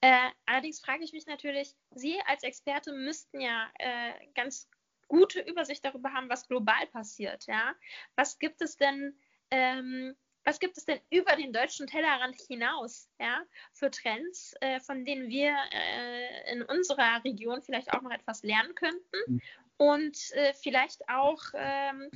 Äh, 0.00 0.30
allerdings 0.46 0.80
frage 0.80 1.04
ich 1.04 1.12
mich 1.12 1.26
natürlich, 1.26 1.76
Sie 1.94 2.18
als 2.26 2.42
Experte 2.42 2.92
müssten 2.92 3.40
ja 3.40 3.68
äh, 3.78 4.12
ganz 4.34 4.68
gute 5.06 5.40
Übersicht 5.40 5.84
darüber 5.84 6.12
haben, 6.12 6.28
was 6.28 6.48
global 6.48 6.86
passiert. 6.88 7.46
Ja? 7.46 7.74
Was 8.16 8.38
gibt 8.38 8.60
es 8.60 8.76
denn? 8.76 9.16
Ähm, 9.52 10.16
was 10.44 10.60
gibt 10.60 10.78
es 10.78 10.86
denn 10.86 10.98
über 11.10 11.36
den 11.36 11.52
deutschen 11.52 11.86
Tellerrand 11.86 12.34
hinaus 12.48 13.10
ja, 13.20 13.42
für 13.74 13.90
Trends, 13.90 14.54
äh, 14.60 14.80
von 14.80 15.04
denen 15.04 15.28
wir 15.28 15.54
äh, 15.72 16.52
in 16.52 16.62
unserer 16.62 17.22
Region 17.22 17.60
vielleicht 17.60 17.92
auch 17.92 18.00
noch 18.00 18.12
etwas 18.12 18.42
lernen 18.42 18.74
könnten? 18.74 19.42
Und 19.78 20.32
äh, 20.32 20.52
vielleicht 20.54 21.08
auch, 21.08 21.38
ähm, 21.54 22.10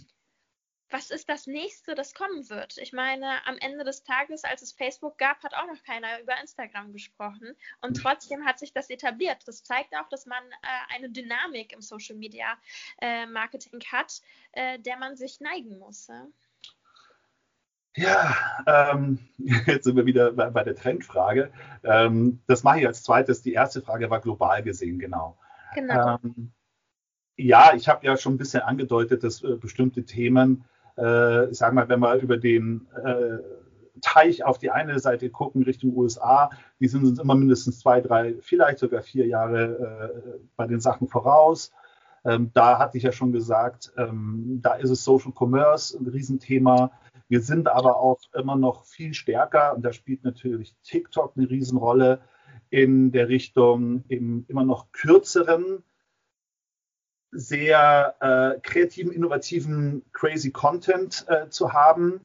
was 0.91 1.11
ist 1.11 1.29
das 1.29 1.47
nächste, 1.47 1.95
das 1.95 2.13
kommen 2.13 2.51
wird? 2.51 2.77
Ich 2.77 2.93
meine, 2.93 3.47
am 3.47 3.57
Ende 3.59 3.85
des 3.85 4.03
Tages, 4.03 4.45
als 4.45 4.63
es 4.63 4.73
Facebook 4.73 5.17
gab, 5.17 5.43
hat 5.43 5.55
auch 5.55 5.67
noch 5.67 5.83
keiner 5.85 6.21
über 6.21 6.39
Instagram 6.41 6.93
gesprochen. 6.93 7.57
Und 7.81 7.95
trotzdem 7.95 8.45
hat 8.45 8.59
sich 8.59 8.75
das 8.75 8.91
etabliert. 8.91 9.39
Das 9.47 9.63
zeigt 9.63 9.97
auch, 9.97 10.09
dass 10.11 10.27
man 10.27 10.43
äh, 10.45 10.95
eine 10.95 11.09
Dynamik 11.09 11.73
im 11.73 11.81
Social 11.81 12.17
Media 12.17 12.59
äh, 13.01 13.27
Marketing 13.27 13.81
hat, 13.91 14.21
äh, 14.53 14.79
der 14.81 14.99
man 14.99 15.17
sich 15.17 15.41
neigen 15.41 15.79
muss. 15.79 16.11
Ja, 17.95 18.37
ähm, 18.67 19.19
jetzt 19.67 19.85
sind 19.85 19.97
wir 19.97 20.05
wieder 20.05 20.33
bei, 20.33 20.51
bei 20.51 20.65
der 20.65 20.75
Trendfrage. 20.75 21.53
Ähm, 21.85 22.43
das 22.47 22.65
mache 22.65 22.81
ich 22.81 22.87
als 22.87 23.03
zweites. 23.03 23.43
Die 23.43 23.53
erste 23.53 23.83
Frage 23.83 24.11
war 24.11 24.21
global 24.21 24.63
gesehen, 24.63 24.99
genau. 24.99 25.39
Genau. 25.75 26.19
Ähm, 26.23 26.53
ja, 27.37 27.73
ich 27.75 27.89
habe 27.89 28.07
ja 28.07 28.17
schon 28.17 28.35
ein 28.35 28.39
bisschen 28.39 28.63
angedeutet, 28.63 29.25
dass 29.25 29.43
äh, 29.43 29.57
bestimmte 29.57 30.05
Themen, 30.05 30.65
äh, 30.99 31.51
ich 31.51 31.59
sage 31.59 31.75
mal, 31.75 31.89
wenn 31.89 32.01
wir 32.01 32.15
über 32.17 32.37
den 32.37 32.87
äh, 33.05 33.39
Teich 34.01 34.45
auf 34.45 34.59
die 34.59 34.71
eine 34.71 34.99
Seite 34.99 35.31
gucken, 35.31 35.63
Richtung 35.63 35.97
USA, 35.97 36.51
die 36.81 36.89
sind 36.89 37.05
uns 37.05 37.19
immer 37.19 37.35
mindestens 37.35 37.81
zwei, 37.81 38.01
drei, 38.01 38.35
vielleicht 38.41 38.79
sogar 38.79 39.03
vier 39.03 39.27
Jahre 39.27 40.13
äh, 40.25 40.39
bei 40.57 40.67
den 40.67 40.81
Sachen 40.81 41.09
voraus. 41.09 41.73
Ähm, 42.25 42.51
da 42.55 42.79
hatte 42.79 42.99
ich 42.99 43.05
ja 43.05 43.13
schon 43.13 43.33
gesagt, 43.33 43.93
ähm, 43.97 44.61
da 44.63 44.75
ist 44.75 44.91
es 44.91 45.05
Social 45.05 45.33
Commerce 45.37 45.97
ein 45.99 46.07
Riesenthema. 46.07 46.93
Wir 47.29 47.41
sind 47.41 47.69
aber 47.69 47.97
auch 47.97 48.19
immer 48.35 48.57
noch 48.57 48.85
viel 48.85 49.15
stärker 49.15 49.75
und 49.75 49.83
da 49.83 49.93
spielt 49.93 50.25
natürlich 50.25 50.75
TikTok 50.85 51.33
eine 51.37 51.49
Riesenrolle 51.49 52.21
in 52.71 53.13
der 53.13 53.29
Richtung 53.29 54.05
im 54.09 54.45
immer 54.49 54.65
noch 54.65 54.93
kürzeren, 54.93 55.83
sehr 57.33 58.15
äh, 58.21 58.61
kreativen, 58.61 59.11
innovativen, 59.11 60.05
crazy 60.13 60.51
Content 60.51 61.25
äh, 61.29 61.49
zu 61.49 61.73
haben. 61.73 62.21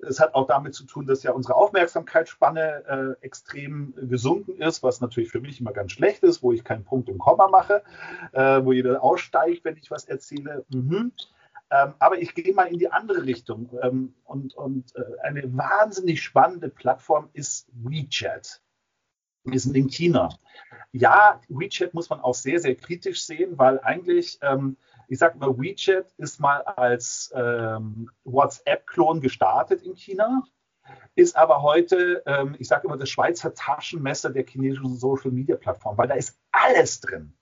Es 0.00 0.20
hat 0.20 0.34
auch 0.34 0.46
damit 0.46 0.74
zu 0.74 0.84
tun, 0.84 1.06
dass 1.06 1.22
ja 1.22 1.32
unsere 1.32 1.54
Aufmerksamkeitsspanne 1.54 3.16
äh, 3.20 3.24
extrem 3.24 3.94
gesunken 3.96 4.60
ist, 4.60 4.82
was 4.82 5.00
natürlich 5.00 5.30
für 5.30 5.40
mich 5.40 5.60
immer 5.60 5.72
ganz 5.72 5.92
schlecht 5.92 6.22
ist, 6.22 6.42
wo 6.42 6.52
ich 6.52 6.62
keinen 6.62 6.84
Punkt 6.84 7.08
im 7.08 7.18
Komma 7.18 7.48
mache, 7.48 7.82
äh, 8.32 8.64
wo 8.64 8.72
jeder 8.72 9.02
aussteigt, 9.02 9.64
wenn 9.64 9.76
ich 9.76 9.90
was 9.90 10.04
erzähle. 10.04 10.64
Mhm. 10.68 11.12
Ähm, 11.70 11.94
aber 11.98 12.18
ich 12.18 12.34
gehe 12.34 12.54
mal 12.54 12.64
in 12.64 12.78
die 12.78 12.90
andere 12.90 13.24
Richtung. 13.24 13.70
Ähm, 13.82 14.14
und 14.24 14.54
und 14.54 14.94
äh, 14.96 15.02
eine 15.22 15.56
wahnsinnig 15.56 16.22
spannende 16.22 16.68
Plattform 16.68 17.28
ist 17.32 17.68
WeChat. 17.72 18.60
Wir 19.44 19.60
sind 19.60 19.76
in 19.76 19.88
China. 19.88 20.28
Ja, 20.92 21.40
WeChat 21.48 21.94
muss 21.94 22.10
man 22.10 22.20
auch 22.20 22.34
sehr, 22.34 22.60
sehr 22.60 22.74
kritisch 22.74 23.24
sehen, 23.24 23.58
weil 23.58 23.80
eigentlich, 23.80 24.38
ähm, 24.42 24.76
ich 25.08 25.18
sage 25.18 25.38
mal, 25.38 25.58
WeChat 25.58 26.12
ist 26.16 26.40
mal 26.40 26.62
als 26.62 27.32
ähm, 27.34 28.10
WhatsApp-Klon 28.24 29.20
gestartet 29.20 29.82
in 29.82 29.94
China, 29.94 30.42
ist 31.14 31.36
aber 31.36 31.62
heute, 31.62 32.22
ähm, 32.26 32.56
ich 32.58 32.68
sage 32.68 32.86
immer, 32.86 32.96
das 32.96 33.10
Schweizer 33.10 33.54
Taschenmesser 33.54 34.30
der 34.30 34.46
chinesischen 34.46 34.96
Social-Media-Plattform, 34.96 35.96
weil 35.98 36.08
da 36.08 36.14
ist 36.14 36.38
alles 36.52 37.00
drin 37.00 37.34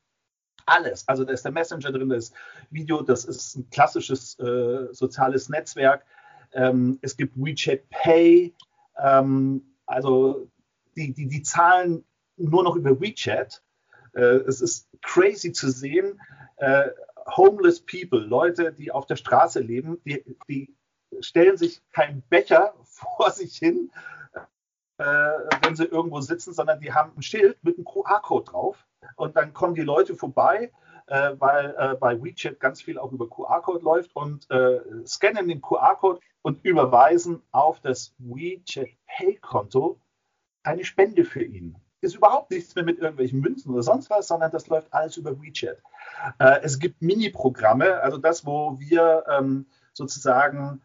alles. 0.66 1.08
Also 1.08 1.24
da 1.24 1.32
ist 1.32 1.44
der 1.44 1.52
Messenger 1.52 1.92
drin, 1.92 2.08
da 2.08 2.16
ist 2.16 2.34
Video, 2.70 3.02
das 3.02 3.24
ist 3.24 3.56
ein 3.56 3.70
klassisches 3.70 4.38
äh, 4.38 4.88
soziales 4.92 5.48
Netzwerk. 5.48 6.04
Ähm, 6.52 6.98
es 7.02 7.16
gibt 7.16 7.36
WeChat 7.36 7.88
Pay. 7.88 8.54
Ähm, 8.98 9.62
also 9.86 10.48
die, 10.96 11.12
die, 11.12 11.28
die 11.28 11.42
zahlen 11.42 12.04
nur 12.36 12.64
noch 12.64 12.76
über 12.76 13.00
WeChat. 13.00 13.62
Äh, 14.14 14.20
es 14.20 14.60
ist 14.60 14.88
crazy 15.02 15.52
zu 15.52 15.70
sehen. 15.70 16.20
Äh, 16.56 16.88
homeless 17.36 17.80
people, 17.80 18.20
Leute, 18.20 18.72
die 18.72 18.92
auf 18.92 19.06
der 19.06 19.16
Straße 19.16 19.60
leben, 19.60 20.00
die, 20.04 20.22
die 20.48 20.76
stellen 21.20 21.56
sich 21.56 21.82
keinen 21.92 22.22
Becher 22.22 22.74
vor 22.84 23.30
sich 23.30 23.56
hin, 23.56 23.90
äh, 24.98 25.04
wenn 25.04 25.76
sie 25.76 25.84
irgendwo 25.84 26.20
sitzen, 26.20 26.52
sondern 26.54 26.80
die 26.80 26.92
haben 26.92 27.12
ein 27.16 27.22
Schild 27.22 27.62
mit 27.62 27.76
einem 27.76 27.84
QR-Code 27.84 28.50
drauf 28.50 28.86
und 29.16 29.36
dann 29.36 29.52
kommen 29.52 29.74
die 29.74 29.82
Leute 29.82 30.14
vorbei, 30.14 30.72
äh, 31.06 31.32
weil 31.38 31.74
äh, 31.78 31.94
bei 31.96 32.22
WeChat 32.22 32.58
ganz 32.60 32.80
viel 32.80 32.98
auch 32.98 33.12
über 33.12 33.28
QR-Code 33.28 33.84
läuft 33.84 34.16
und 34.16 34.48
scannen 35.06 35.48
den 35.48 35.60
QR-Code 35.60 36.20
und 36.42 36.64
überweisen 36.64 37.42
auf 37.52 37.80
das 37.80 38.14
WeChat 38.18 38.88
Pay-Konto 39.06 40.00
eine 40.66 40.84
Spende 40.84 41.24
für 41.24 41.42
ihn. 41.42 41.76
Ist 42.00 42.14
überhaupt 42.14 42.50
nichts 42.50 42.74
mehr 42.74 42.84
mit 42.84 42.98
irgendwelchen 42.98 43.40
Münzen 43.40 43.72
oder 43.72 43.82
sonst 43.82 44.10
was, 44.10 44.28
sondern 44.28 44.50
das 44.50 44.68
läuft 44.68 44.92
alles 44.92 45.16
über 45.16 45.40
WeChat. 45.40 45.82
Äh, 46.38 46.60
es 46.62 46.78
gibt 46.78 47.02
Mini-Programme, 47.02 48.00
also 48.00 48.18
das, 48.18 48.44
wo 48.44 48.78
wir 48.78 49.24
ähm, 49.28 49.66
sozusagen 49.92 50.82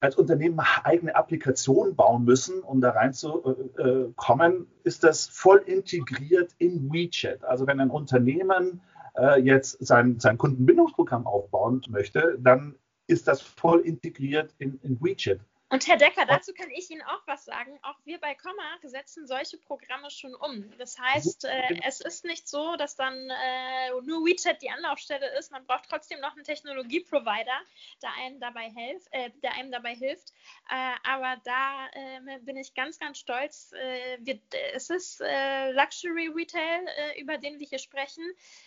als 0.00 0.16
Unternehmen 0.16 0.60
eigene 0.84 1.16
Applikationen 1.16 1.96
bauen 1.96 2.24
müssen, 2.24 2.60
um 2.60 2.80
da 2.80 2.90
reinzukommen, 2.90 4.66
ist 4.84 5.02
das 5.02 5.26
voll 5.26 5.58
integriert 5.66 6.54
in 6.58 6.92
WeChat. 6.92 7.42
Also 7.42 7.66
wenn 7.66 7.80
ein 7.80 7.90
Unternehmen 7.90 8.82
äh, 9.16 9.40
jetzt 9.40 9.84
sein, 9.84 10.20
sein 10.20 10.38
Kundenbindungsprogramm 10.38 11.26
aufbauen 11.26 11.82
möchte, 11.88 12.36
dann 12.38 12.76
ist 13.06 13.28
das 13.28 13.40
voll 13.40 13.80
integriert 13.80 14.54
in, 14.58 14.78
in 14.82 15.00
WeChat. 15.00 15.40
Und 15.74 15.88
Herr 15.88 15.96
Decker, 15.96 16.24
dazu 16.24 16.54
kann 16.54 16.70
ich 16.70 16.88
Ihnen 16.92 17.02
auch 17.02 17.26
was 17.26 17.46
sagen. 17.46 17.76
Auch 17.82 17.96
wir 18.04 18.20
bei 18.20 18.36
Comma 18.36 18.78
setzen 18.84 19.26
solche 19.26 19.58
Programme 19.58 20.08
schon 20.08 20.32
um. 20.32 20.72
Das 20.78 20.96
heißt, 21.00 21.46
äh, 21.46 21.80
es 21.84 22.00
ist 22.00 22.24
nicht 22.24 22.46
so, 22.46 22.76
dass 22.76 22.94
dann 22.94 23.12
äh, 23.12 23.90
nur 24.04 24.24
WeChat 24.24 24.62
die 24.62 24.70
Anlaufstelle 24.70 25.36
ist. 25.36 25.50
Man 25.50 25.66
braucht 25.66 25.90
trotzdem 25.90 26.20
noch 26.20 26.36
einen 26.36 26.44
Technologieprovider, 26.44 27.58
der 28.00 28.10
einem 28.20 28.38
dabei, 28.38 28.70
helf, 28.70 29.04
äh, 29.10 29.30
der 29.42 29.54
einem 29.54 29.72
dabei 29.72 29.96
hilft. 29.96 30.32
Äh, 30.70 30.94
aber 31.02 31.42
da 31.42 31.88
äh, 31.88 32.38
bin 32.42 32.56
ich 32.56 32.74
ganz, 32.74 33.00
ganz 33.00 33.18
stolz. 33.18 33.72
Äh, 33.72 34.18
wir, 34.20 34.38
es 34.74 34.90
ist 34.90 35.18
Luxury 35.18 36.28
Retail, 36.28 36.86
über 37.18 37.36
den 37.36 37.58
wir 37.58 37.66
hier 37.66 37.80
sprechen. 37.80 38.22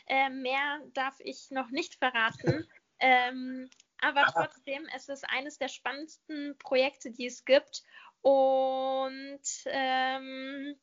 mehr 0.09 0.81
darf 0.93 1.15
ich 1.21 1.51
noch 1.51 1.69
nicht 1.69 1.95
verraten. 1.95 2.67
Ähm, 2.99 3.69
aber 4.01 4.25
trotzdem, 4.31 4.87
es 4.95 5.09
ist 5.09 5.25
eines 5.29 5.57
der 5.57 5.67
spannendsten 5.67 6.55
Projekte, 6.59 7.11
die 7.11 7.25
es 7.25 7.45
gibt. 7.45 7.83
Und 8.21 9.41
ähm, 9.65 10.75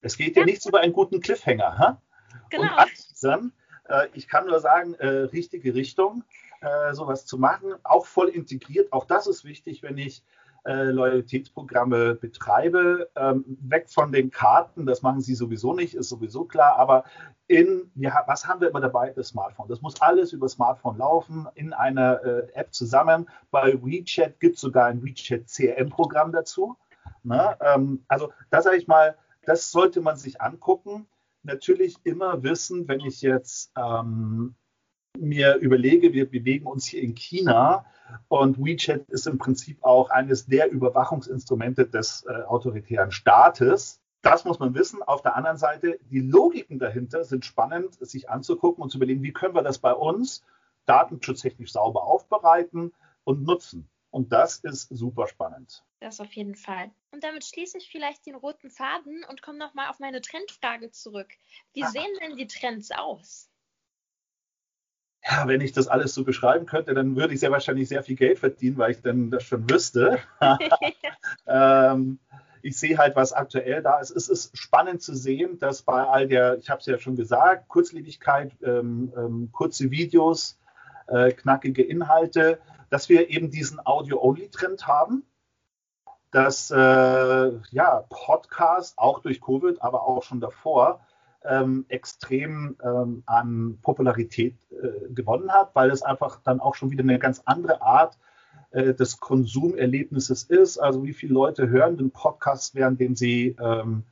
es 0.00 0.16
geht 0.16 0.36
ja, 0.36 0.44
nichts 0.44 0.66
über 0.66 0.80
einen 0.80 0.92
guten 0.92 1.20
Cliffhanger. 1.20 1.78
Ha? 1.78 2.02
Genau. 2.50 2.62
Und 2.64 2.70
abschließend, 2.70 3.52
äh, 3.88 4.08
ich 4.14 4.28
kann 4.28 4.46
nur 4.46 4.60
sagen, 4.60 4.94
äh, 4.94 5.06
richtige 5.06 5.74
Richtung, 5.74 6.24
äh, 6.60 6.92
sowas 6.94 7.26
zu 7.26 7.38
machen, 7.38 7.74
auch 7.84 8.06
voll 8.06 8.28
integriert. 8.28 8.92
Auch 8.92 9.04
das 9.04 9.26
ist 9.26 9.44
wichtig, 9.44 9.82
wenn 9.82 9.98
ich 9.98 10.22
äh, 10.68 10.90
Loyalitätsprogramme 10.90 12.14
betreibe. 12.14 13.08
Ähm, 13.16 13.44
weg 13.62 13.88
von 13.88 14.12
den 14.12 14.30
Karten, 14.30 14.84
das 14.84 15.00
machen 15.00 15.22
sie 15.22 15.34
sowieso 15.34 15.72
nicht, 15.72 15.94
ist 15.94 16.10
sowieso 16.10 16.44
klar, 16.44 16.76
aber 16.76 17.04
in, 17.46 17.90
ja, 17.94 18.22
was 18.26 18.46
haben 18.46 18.60
wir 18.60 18.68
immer 18.68 18.82
dabei? 18.82 19.10
Das 19.10 19.28
Smartphone. 19.28 19.68
Das 19.68 19.80
muss 19.80 20.00
alles 20.02 20.34
über 20.34 20.48
Smartphone 20.48 20.98
laufen, 20.98 21.48
in 21.54 21.72
einer 21.72 22.22
äh, 22.22 22.52
App 22.52 22.74
zusammen. 22.74 23.26
Bei 23.50 23.82
WeChat 23.82 24.38
gibt 24.40 24.56
es 24.56 24.60
sogar 24.60 24.86
ein 24.86 25.02
WeChat 25.02 25.48
CRM-Programm 25.48 26.32
dazu. 26.32 26.76
Ne? 27.22 27.56
Ähm, 27.60 28.04
also 28.06 28.30
da 28.50 28.60
sage 28.60 28.76
ich 28.76 28.86
mal, 28.86 29.16
das 29.46 29.70
sollte 29.70 30.02
man 30.02 30.16
sich 30.18 30.42
angucken. 30.42 31.06
Natürlich 31.42 31.96
immer 32.04 32.42
wissen, 32.42 32.86
wenn 32.86 33.00
ich 33.00 33.22
jetzt 33.22 33.72
ähm, 33.78 34.54
mir 35.16 35.56
überlege, 35.56 36.12
wir 36.12 36.30
bewegen 36.30 36.66
uns 36.66 36.86
hier 36.86 37.02
in 37.02 37.14
China 37.14 37.86
und 38.28 38.58
WeChat 38.58 39.08
ist 39.10 39.26
im 39.26 39.38
Prinzip 39.38 39.82
auch 39.82 40.10
eines 40.10 40.46
der 40.46 40.70
Überwachungsinstrumente 40.70 41.86
des 41.86 42.24
äh, 42.26 42.42
autoritären 42.42 43.10
Staates. 43.10 44.00
Das 44.22 44.44
muss 44.44 44.58
man 44.58 44.74
wissen. 44.74 45.02
Auf 45.02 45.22
der 45.22 45.36
anderen 45.36 45.58
Seite, 45.58 45.98
die 46.10 46.20
Logiken 46.20 46.78
dahinter 46.78 47.24
sind 47.24 47.44
spannend, 47.44 47.94
sich 48.00 48.28
anzugucken 48.30 48.82
und 48.82 48.90
zu 48.90 48.98
überlegen, 48.98 49.22
wie 49.22 49.32
können 49.32 49.54
wir 49.54 49.62
das 49.62 49.78
bei 49.78 49.92
uns 49.92 50.44
datenschutztechnisch 50.86 51.72
sauber 51.72 52.04
aufbereiten 52.04 52.92
und 53.24 53.44
nutzen. 53.44 53.88
Und 54.10 54.32
das 54.32 54.58
ist 54.60 54.88
super 54.88 55.28
spannend. 55.28 55.84
Das 56.00 56.20
auf 56.20 56.32
jeden 56.32 56.54
Fall. 56.54 56.90
Und 57.10 57.22
damit 57.24 57.44
schließe 57.44 57.76
ich 57.78 57.90
vielleicht 57.90 58.24
den 58.24 58.36
roten 58.36 58.70
Faden 58.70 59.24
und 59.28 59.42
komme 59.42 59.58
nochmal 59.58 59.90
auf 59.90 59.98
meine 59.98 60.22
Trendfrage 60.22 60.90
zurück. 60.90 61.28
Wie 61.74 61.82
Aha. 61.82 61.90
sehen 61.90 62.10
denn 62.22 62.36
die 62.36 62.46
Trends 62.46 62.90
aus? 62.90 63.50
Ja, 65.28 65.46
wenn 65.46 65.60
ich 65.60 65.72
das 65.72 65.88
alles 65.88 66.14
so 66.14 66.24
beschreiben 66.24 66.66
könnte, 66.66 66.94
dann 66.94 67.16
würde 67.16 67.34
ich 67.34 67.40
sehr 67.40 67.50
wahrscheinlich 67.50 67.88
sehr 67.88 68.02
viel 68.02 68.16
Geld 68.16 68.38
verdienen, 68.38 68.78
weil 68.78 68.92
ich 68.92 69.02
dann 69.02 69.30
das 69.30 69.42
schon 69.44 69.68
wüsste. 69.68 70.18
ähm, 71.46 72.18
ich 72.62 72.78
sehe 72.78 72.98
halt, 72.98 73.14
was 73.14 73.32
aktuell 73.32 73.82
da 73.82 74.00
ist. 74.00 74.10
Es 74.10 74.28
ist 74.28 74.56
spannend 74.56 75.02
zu 75.02 75.14
sehen, 75.14 75.58
dass 75.58 75.82
bei 75.82 76.02
all 76.02 76.28
der, 76.28 76.58
ich 76.58 76.70
habe 76.70 76.80
es 76.80 76.86
ja 76.86 76.98
schon 76.98 77.16
gesagt, 77.16 77.68
Kurzlebigkeit, 77.68 78.52
ähm, 78.62 79.12
ähm, 79.16 79.50
kurze 79.52 79.90
Videos, 79.90 80.58
äh, 81.08 81.32
knackige 81.32 81.82
Inhalte, 81.82 82.58
dass 82.90 83.08
wir 83.08 83.28
eben 83.28 83.50
diesen 83.50 83.84
Audio-Only-Trend 83.84 84.86
haben. 84.86 85.24
Dass 86.30 86.70
äh, 86.70 86.76
ja, 87.70 88.04
Podcast 88.10 88.98
auch 88.98 89.20
durch 89.20 89.40
Covid, 89.40 89.80
aber 89.80 90.02
auch 90.02 90.22
schon 90.22 90.40
davor, 90.40 91.00
ähm, 91.48 91.86
extrem 91.88 92.76
ähm, 92.84 93.22
an 93.26 93.78
Popularität 93.82 94.56
äh, 94.70 95.12
gewonnen 95.12 95.50
hat, 95.50 95.74
weil 95.74 95.90
es 95.90 96.02
einfach 96.02 96.40
dann 96.44 96.60
auch 96.60 96.74
schon 96.74 96.90
wieder 96.90 97.02
eine 97.02 97.18
ganz 97.18 97.42
andere 97.44 97.82
Art 97.82 98.18
äh, 98.70 98.94
des 98.94 99.18
Konsumerlebnisses 99.18 100.44
ist. 100.44 100.78
Also 100.78 101.02
wie 101.04 101.14
viele 101.14 101.32
Leute 101.32 101.68
hören 101.68 101.96
den 101.96 102.10
Podcast, 102.10 102.74
während 102.74 102.98
sie 103.16 103.56
ähm, 103.60 104.04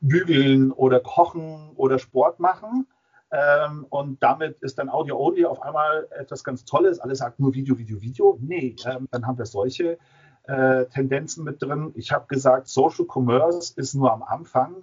bügeln 0.00 0.70
oder 0.70 1.00
kochen 1.00 1.72
oder 1.76 1.98
Sport 1.98 2.38
machen. 2.40 2.86
Ähm, 3.30 3.86
und 3.88 4.22
damit 4.22 4.58
ist 4.60 4.78
dann 4.78 4.88
Audio 4.88 5.18
Only 5.18 5.46
auf 5.46 5.62
einmal 5.62 6.06
etwas 6.10 6.44
ganz 6.44 6.64
Tolles. 6.64 7.00
Alle 7.00 7.14
sagen 7.14 7.34
nur 7.38 7.54
Video, 7.54 7.78
Video, 7.78 8.00
Video. 8.00 8.38
Nee, 8.40 8.76
ähm, 8.84 9.08
dann 9.10 9.26
haben 9.26 9.38
wir 9.38 9.46
solche 9.46 9.98
äh, 10.44 10.86
Tendenzen 10.86 11.44
mit 11.44 11.62
drin. 11.62 11.92
Ich 11.94 12.12
habe 12.12 12.26
gesagt, 12.28 12.68
Social 12.68 13.06
Commerce 13.06 13.72
ist 13.76 13.94
nur 13.94 14.12
am 14.12 14.22
Anfang. 14.22 14.82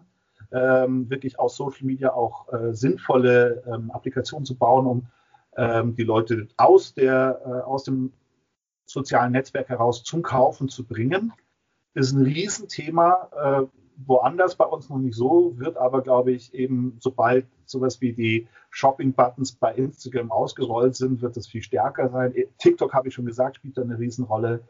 Ähm, 0.53 1.09
wirklich 1.09 1.39
aus 1.39 1.55
Social 1.55 1.85
Media 1.85 2.13
auch 2.13 2.51
äh, 2.53 2.73
sinnvolle 2.73 3.63
ähm, 3.65 3.89
Applikationen 3.91 4.45
zu 4.45 4.55
bauen, 4.55 4.85
um 4.85 5.07
ähm, 5.57 5.95
die 5.95 6.03
Leute 6.03 6.47
aus, 6.57 6.93
der, 6.93 7.41
äh, 7.45 7.49
aus 7.67 7.83
dem 7.83 8.13
sozialen 8.85 9.31
Netzwerk 9.31 9.69
heraus 9.69 10.03
zum 10.03 10.21
Kaufen 10.21 10.69
zu 10.69 10.85
bringen. 10.85 11.33
Das 11.95 12.07
ist 12.07 12.13
ein 12.13 12.23
Riesenthema, 12.23 13.29
äh, 13.31 13.77
woanders 13.97 14.55
bei 14.55 14.65
uns 14.65 14.89
noch 14.89 14.97
nicht 14.97 15.15
so, 15.15 15.57
wird 15.57 15.77
aber, 15.77 16.01
glaube 16.01 16.31
ich, 16.31 16.53
eben 16.53 16.97
sobald 16.99 17.45
sowas 17.65 18.01
wie 18.01 18.13
die 18.13 18.47
Shopping-Buttons 18.71 19.53
bei 19.53 19.73
Instagram 19.75 20.31
ausgerollt 20.31 20.95
sind, 20.95 21.21
wird 21.21 21.37
das 21.37 21.47
viel 21.47 21.61
stärker 21.61 22.09
sein. 22.09 22.33
TikTok, 22.57 22.93
habe 22.93 23.07
ich 23.07 23.13
schon 23.13 23.25
gesagt, 23.25 23.57
spielt 23.57 23.77
da 23.77 23.83
eine 23.83 23.99
Riesenrolle. 23.99 24.61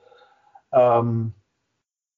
Ähm, 0.72 1.34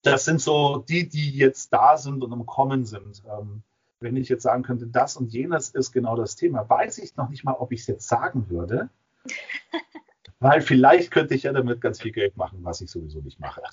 das 0.06 0.26
sind 0.26 0.42
so 0.42 0.84
die, 0.88 1.08
die 1.08 1.32
jetzt 1.32 1.74
da 1.74 1.98
sind 1.98 2.24
und 2.24 2.32
im 2.32 2.46
Kommen 2.46 2.86
sind. 2.86 3.24
Ähm, 3.30 3.64
wenn 4.00 4.18
ich 4.18 4.30
jetzt 4.30 4.44
sagen 4.44 4.64
könnte, 4.64 4.88
das 4.88 5.18
und 5.18 5.32
jenes 5.32 5.70
ist 5.70 5.92
genau 5.92 6.16
das 6.16 6.36
Thema, 6.36 6.70
weiß 6.70 7.00
ich 7.00 7.16
noch 7.16 7.30
nicht 7.30 7.44
mal, 7.44 7.54
ob 7.54 7.72
ich 7.72 7.82
es 7.82 7.88
jetzt 7.88 8.08
sagen 8.08 8.50
würde. 8.50 8.90
Weil 10.40 10.62
vielleicht 10.62 11.12
könnte 11.12 11.34
ich 11.34 11.44
ja 11.44 11.54
damit 11.54 11.82
ganz 11.82 12.02
viel 12.02 12.12
Geld 12.12 12.38
machen, 12.38 12.60
was 12.62 12.82
ich 12.82 12.92
sowieso 12.92 13.22
nicht 13.22 13.40
mache. 13.40 13.64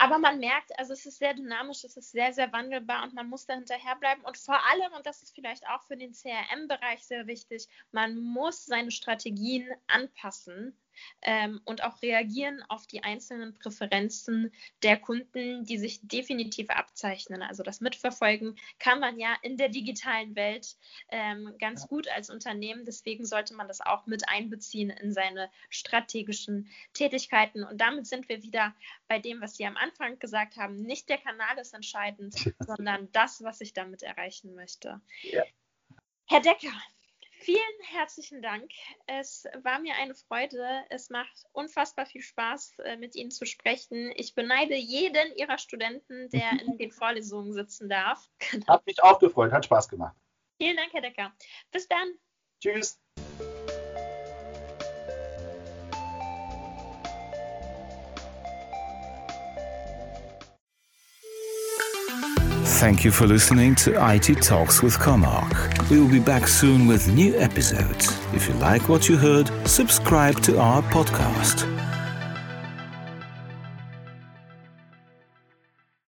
Aber 0.00 0.18
man 0.18 0.38
merkt, 0.38 0.78
also 0.78 0.92
es 0.92 1.04
ist 1.06 1.18
sehr 1.18 1.34
dynamisch, 1.34 1.82
es 1.82 1.96
ist 1.96 2.12
sehr, 2.12 2.32
sehr 2.32 2.52
wandelbar 2.52 3.02
und 3.02 3.14
man 3.14 3.28
muss 3.28 3.46
da 3.46 3.54
hinterherbleiben. 3.54 4.24
Und 4.24 4.36
vor 4.36 4.58
allem, 4.70 4.92
und 4.96 5.04
das 5.06 5.22
ist 5.22 5.34
vielleicht 5.34 5.66
auch 5.68 5.82
für 5.82 5.96
den 5.96 6.12
CRM-Bereich 6.12 7.02
sehr 7.02 7.26
wichtig, 7.26 7.66
man 7.90 8.16
muss 8.16 8.66
seine 8.66 8.92
Strategien 8.92 9.66
anpassen 9.88 10.76
ähm, 11.22 11.60
und 11.64 11.82
auch 11.84 12.00
reagieren 12.02 12.62
auf 12.68 12.86
die 12.86 13.02
einzelnen 13.02 13.54
Präferenzen 13.54 14.52
der 14.82 14.96
Kunden, 14.96 15.64
die 15.64 15.78
sich 15.78 16.00
definitiv 16.02 16.70
abzeichnen. 16.70 17.42
Also 17.42 17.62
das 17.62 17.80
Mitverfolgen 17.80 18.56
kann 18.78 19.00
man 19.00 19.18
ja 19.18 19.36
in 19.42 19.56
der 19.56 19.68
digitalen 19.68 20.36
Welt 20.36 20.76
ähm, 21.10 21.54
ganz 21.58 21.82
ja. 21.82 21.86
gut 21.88 22.08
als 22.08 22.30
Unternehmen. 22.30 22.84
Deswegen 22.84 23.24
sollte 23.24 23.54
man 23.54 23.68
das 23.68 23.80
auch 23.80 24.06
mit 24.06 24.28
einbeziehen 24.28 24.90
in 24.90 25.12
seine 25.12 25.50
strategischen 25.70 26.68
Tätigkeiten. 26.94 27.64
Und 27.64 27.80
damit 27.80 28.06
sind 28.06 28.28
wir 28.28 28.42
wieder 28.42 28.74
bei 29.06 29.18
dem, 29.18 29.40
was 29.40 29.56
Sie 29.56 29.66
am 29.66 29.76
Anfang 29.76 30.18
gesagt 30.18 30.56
haben. 30.56 30.82
Nicht 30.82 31.08
der 31.08 31.18
Kanal 31.18 31.58
ist 31.58 31.74
entscheidend, 31.74 32.34
sondern 32.60 33.10
das, 33.12 33.42
was 33.42 33.60
ich 33.60 33.72
damit 33.72 34.02
erreichen 34.02 34.54
möchte. 34.54 35.00
Ja. 35.22 35.42
Herr 36.26 36.40
Decker, 36.40 36.72
Vielen 37.48 37.80
herzlichen 37.80 38.42
Dank. 38.42 38.70
Es 39.06 39.46
war 39.62 39.78
mir 39.78 39.94
eine 39.94 40.14
Freude. 40.14 40.84
Es 40.90 41.08
macht 41.08 41.46
unfassbar 41.52 42.04
viel 42.04 42.20
Spaß, 42.20 42.78
äh, 42.80 42.98
mit 42.98 43.14
Ihnen 43.14 43.30
zu 43.30 43.46
sprechen. 43.46 44.12
Ich 44.16 44.34
beneide 44.34 44.74
jeden 44.74 45.34
Ihrer 45.34 45.56
Studenten, 45.56 46.28
der 46.28 46.60
in 46.60 46.76
den 46.76 46.90
Vorlesungen 46.92 47.54
sitzen 47.54 47.88
darf. 47.88 48.28
Hat 48.66 48.84
mich 48.84 49.02
auch 49.02 49.18
gefreut, 49.18 49.50
hat 49.50 49.64
Spaß 49.64 49.88
gemacht. 49.88 50.14
Vielen 50.60 50.76
Dank, 50.76 50.92
Herr 50.92 51.00
Decker. 51.00 51.32
Bis 51.70 51.88
dann. 51.88 52.18
Tschüss. 52.60 53.00
Thank 62.78 63.04
you 63.04 63.10
for 63.10 63.26
listening 63.26 63.74
to 63.74 63.90
IT 64.14 64.40
Talks 64.40 64.82
with 64.82 65.00
Comarch. 65.00 65.90
We 65.90 65.98
will 65.98 66.08
be 66.08 66.20
back 66.20 66.46
soon 66.46 66.86
with 66.86 67.12
new 67.12 67.36
episodes. 67.36 68.16
If 68.32 68.46
you 68.46 68.54
like 68.54 68.88
what 68.88 69.08
you 69.08 69.16
heard, 69.16 69.50
subscribe 69.66 70.40
to 70.42 70.60
our 70.60 70.80
podcast. 70.82 71.87